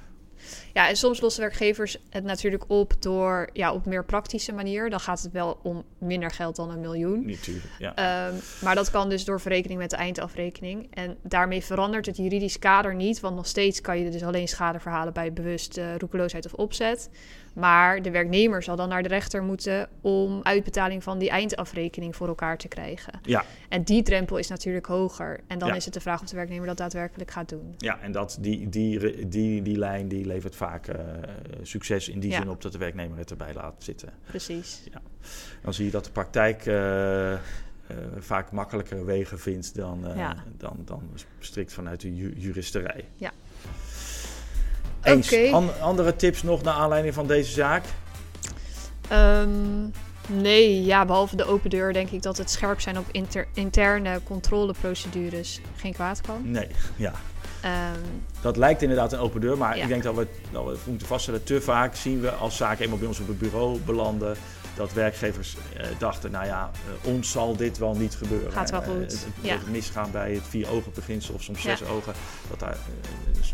en 0.74 0.96
soms 0.96 1.22
lossen 1.22 1.42
werkgevers 1.42 1.98
het 2.10 2.24
natuurlijk 2.24 2.64
op 2.68 2.94
door 3.00 3.50
ja, 3.54 3.74
op 3.74 3.86
meer 3.86 4.06
praktische 4.06 4.54
manier. 4.54 4.90
Dan 4.90 5.00
gaat 5.00 5.22
het 5.22 5.32
wel 5.32 5.60
om 5.64 5.84
minder 5.98 6.32
geld 6.32 6.56
dan 6.56 6.70
een 6.70 6.80
miljoen. 6.80 7.26
Natuurlijk. 7.26 7.66
Ja. 7.80 7.96
Ehm, 7.96 8.36
maar 8.62 8.76
dat 8.76 8.92
kan 8.92 9.10
dus 9.10 9.26
door 9.26 9.42
verrekening 9.42 9.80
met 9.80 9.90
de 9.90 9.96
eindafrekening. 9.96 10.88
En 10.94 11.18
daarmee 11.22 11.64
verandert 11.64 12.06
het 12.06 12.18
juridisch 12.18 12.60
kader 12.60 12.96
niet. 12.96 13.20
Want 13.20 13.36
nog 13.36 13.48
steeds 13.48 13.82
kan 13.82 14.00
je 14.00 14.10
dus 14.10 14.24
alleen 14.24 14.48
schade 14.48 14.80
verhalen 14.80 15.14
bij 15.14 15.34
bewust 15.34 15.78
eh, 15.78 15.96
roekeloosheid 15.98 16.46
of 16.46 16.54
opzet. 16.54 17.10
Maar 17.56 18.02
de 18.02 18.12
werknemer 18.12 18.64
zal 18.64 18.76
dan 18.76 18.90
naar 18.90 19.04
de 19.04 19.10
rechter 19.10 19.44
moeten 19.44 19.90
om 20.02 20.40
uitbetaling 20.44 21.04
van 21.04 21.18
die 21.18 21.30
eindafrekening 21.30 22.16
voor 22.16 22.28
elkaar 22.28 22.58
te 22.58 22.68
krijgen. 22.68 23.20
ja, 23.24 23.44
En 23.70 23.84
die 23.84 24.02
drempel 24.04 24.38
is 24.38 24.48
natuurlijk 24.48 24.86
hoger. 24.86 25.40
En 25.48 25.60
dan 25.60 25.68
Ja. 25.68 25.76
is 25.76 25.86
het 25.86 25.94
de 25.94 26.00
vraag 26.00 26.22
of 26.22 26.28
de 26.30 26.36
werknemer 26.36 26.68
dat 26.68 26.78
daadwerkelijk 26.78 27.32
gaat 27.32 27.50
doen. 27.50 27.76
ja, 27.78 28.00
en 28.00 28.12
dat, 28.12 28.38
die, 28.42 28.70
die, 28.70 29.28
die, 29.28 29.62
die 29.62 29.78
lijn 29.78 30.08
die 30.08 30.26
levert 30.26 30.56
vaak 30.56 30.88
eh, 30.88 31.00
succes 31.62 32.10
in 32.10 32.20
die 32.20 32.32
Ja. 32.32 32.38
zin 32.38 32.50
op 32.50 32.62
dat 32.62 32.72
de 32.72 32.78
werknemer 32.78 33.18
het 33.18 33.32
erbij 33.32 33.54
laat 33.54 33.76
zitten. 33.84 34.10
Precies. 34.26 34.82
Dan 35.62 35.74
zie 35.74 35.86
je 35.86 35.92
dat 35.92 36.06
de 36.06 36.12
praktijk 36.12 36.66
eh, 36.66 37.34
eh, 37.34 37.40
vaak 38.18 38.52
makkelijker 38.52 39.06
wegen 39.06 39.40
vindt 39.40 39.76
dan, 39.76 40.04
Ja. 40.16 40.44
dan, 40.58 40.82
dan 40.86 41.10
strikt 41.40 41.74
vanuit 41.74 42.02
de 42.02 42.16
ju- 42.16 42.34
juristerij. 42.38 43.06
Ja. 43.16 43.32
Eens. 45.06 45.54
An- 45.54 45.80
andere 45.82 46.16
tips 46.16 46.44
nog 46.44 46.62
naar 46.64 46.74
aanleiding 46.74 47.14
van 47.14 47.28
deze 47.28 47.52
zaak? 47.52 47.84
Ehm, 49.10 49.50
nee, 50.28 50.84
ja, 50.84 51.06
behalve 51.06 51.36
de 51.36 51.46
open 51.46 51.70
deur 51.70 51.94
denk 51.94 52.10
ik 52.10 52.22
dat 52.22 52.38
het 52.38 52.50
scherp 52.52 52.82
zijn 52.82 52.98
op 52.98 53.06
inter- 53.12 53.48
interne 53.54 54.20
controleprocedures 54.24 55.60
geen 55.76 55.94
kwaad 55.94 56.22
kan. 56.22 56.42
Nee, 56.52 56.68
ja. 56.96 57.12
Ehm, 57.62 58.00
Dat 58.42 58.58
lijkt 58.58 58.82
inderdaad 58.82 59.14
een 59.14 59.20
open 59.20 59.42
deur, 59.42 59.58
maar 59.58 59.78
Ja. 59.78 59.84
ik 59.84 59.90
denk 59.90 60.04
dat 60.04 60.16
we, 60.16 60.28
dat 60.52 60.66
we 60.66 60.78
moeten 60.86 61.08
vaststellen, 61.08 61.44
te 61.44 61.62
vaak 61.62 61.96
zien 61.96 62.22
we 62.22 62.32
als 62.32 62.58
zaken 62.58 62.84
eenmaal 62.84 62.98
bij 63.00 63.08
ons 63.08 63.20
op 63.20 63.28
het 63.28 63.40
bureau 63.40 63.80
belanden, 63.80 64.36
dat 64.76 64.94
werkgevers 64.94 65.58
eh, 65.78 65.86
dachten, 65.98 66.32
nou 66.32 66.46
ja, 66.46 66.72
eh, 67.04 67.10
ons 67.14 67.32
zal 67.32 67.56
dit 67.56 67.78
wel 67.78 67.96
niet 67.96 68.16
gebeuren. 68.16 68.52
Gaat 68.52 68.72
wel 68.72 68.82
Eh, 68.82 68.88
goed, 68.88 68.98
het- 69.02 69.12
het- 69.12 69.22
ja. 69.42 69.58
Misgaan 69.70 70.12
bij 70.12 70.32
het 70.34 70.44
vier 70.50 70.70
ogen 70.70 70.92
beginsel 70.94 71.34
of 71.34 71.42
soms 71.44 71.62
Ja. 71.64 71.76
zes 71.76 71.88
ogen, 71.88 72.14
dat 72.50 72.60
daar 72.60 72.78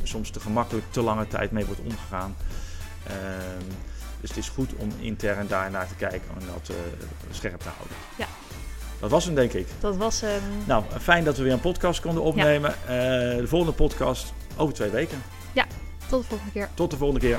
soms 0.03 0.29
te 0.29 0.39
gemakkelijk 0.39 0.85
te 0.91 1.01
lange 1.01 1.27
tijd 1.27 1.51
mee 1.51 1.65
wordt 1.65 1.81
omgegaan. 1.81 2.35
Ehm, 3.07 3.15
dus 4.21 4.29
het 4.29 4.37
is 4.39 4.49
goed 4.49 4.73
om 4.75 4.89
intern 4.99 5.47
daar 5.47 5.71
naar 5.71 5.87
te 5.87 5.95
kijken 5.95 6.21
en 6.39 6.45
dat 6.53 6.75
scherp 7.31 7.59
te 7.61 7.69
houden. 7.75 7.97
Ja. 8.17 8.25
Dat 8.99 9.09
was 9.09 9.25
hem, 9.25 9.35
denk 9.35 9.53
ik. 9.53 9.67
dat 9.79 9.97
was 9.97 10.21
hem. 10.21 10.41
Nou, 10.65 10.83
fijn 11.01 11.23
dat 11.23 11.37
we 11.37 11.43
weer 11.43 11.53
een 11.53 11.59
podcast 11.59 12.01
konden 12.01 12.23
opnemen. 12.23 12.75
De 12.87 13.43
volgende 13.47 13.73
podcast 13.73 14.33
over 14.57 14.73
twee 14.73 14.89
weken. 14.89 15.21
Tot 16.09 16.21
de 16.21 16.27
volgende 16.27 16.51
keer. 16.53 16.69
Tot 16.73 16.91
de 16.91 16.97
volgende 16.97 17.21
keer. 17.27 17.37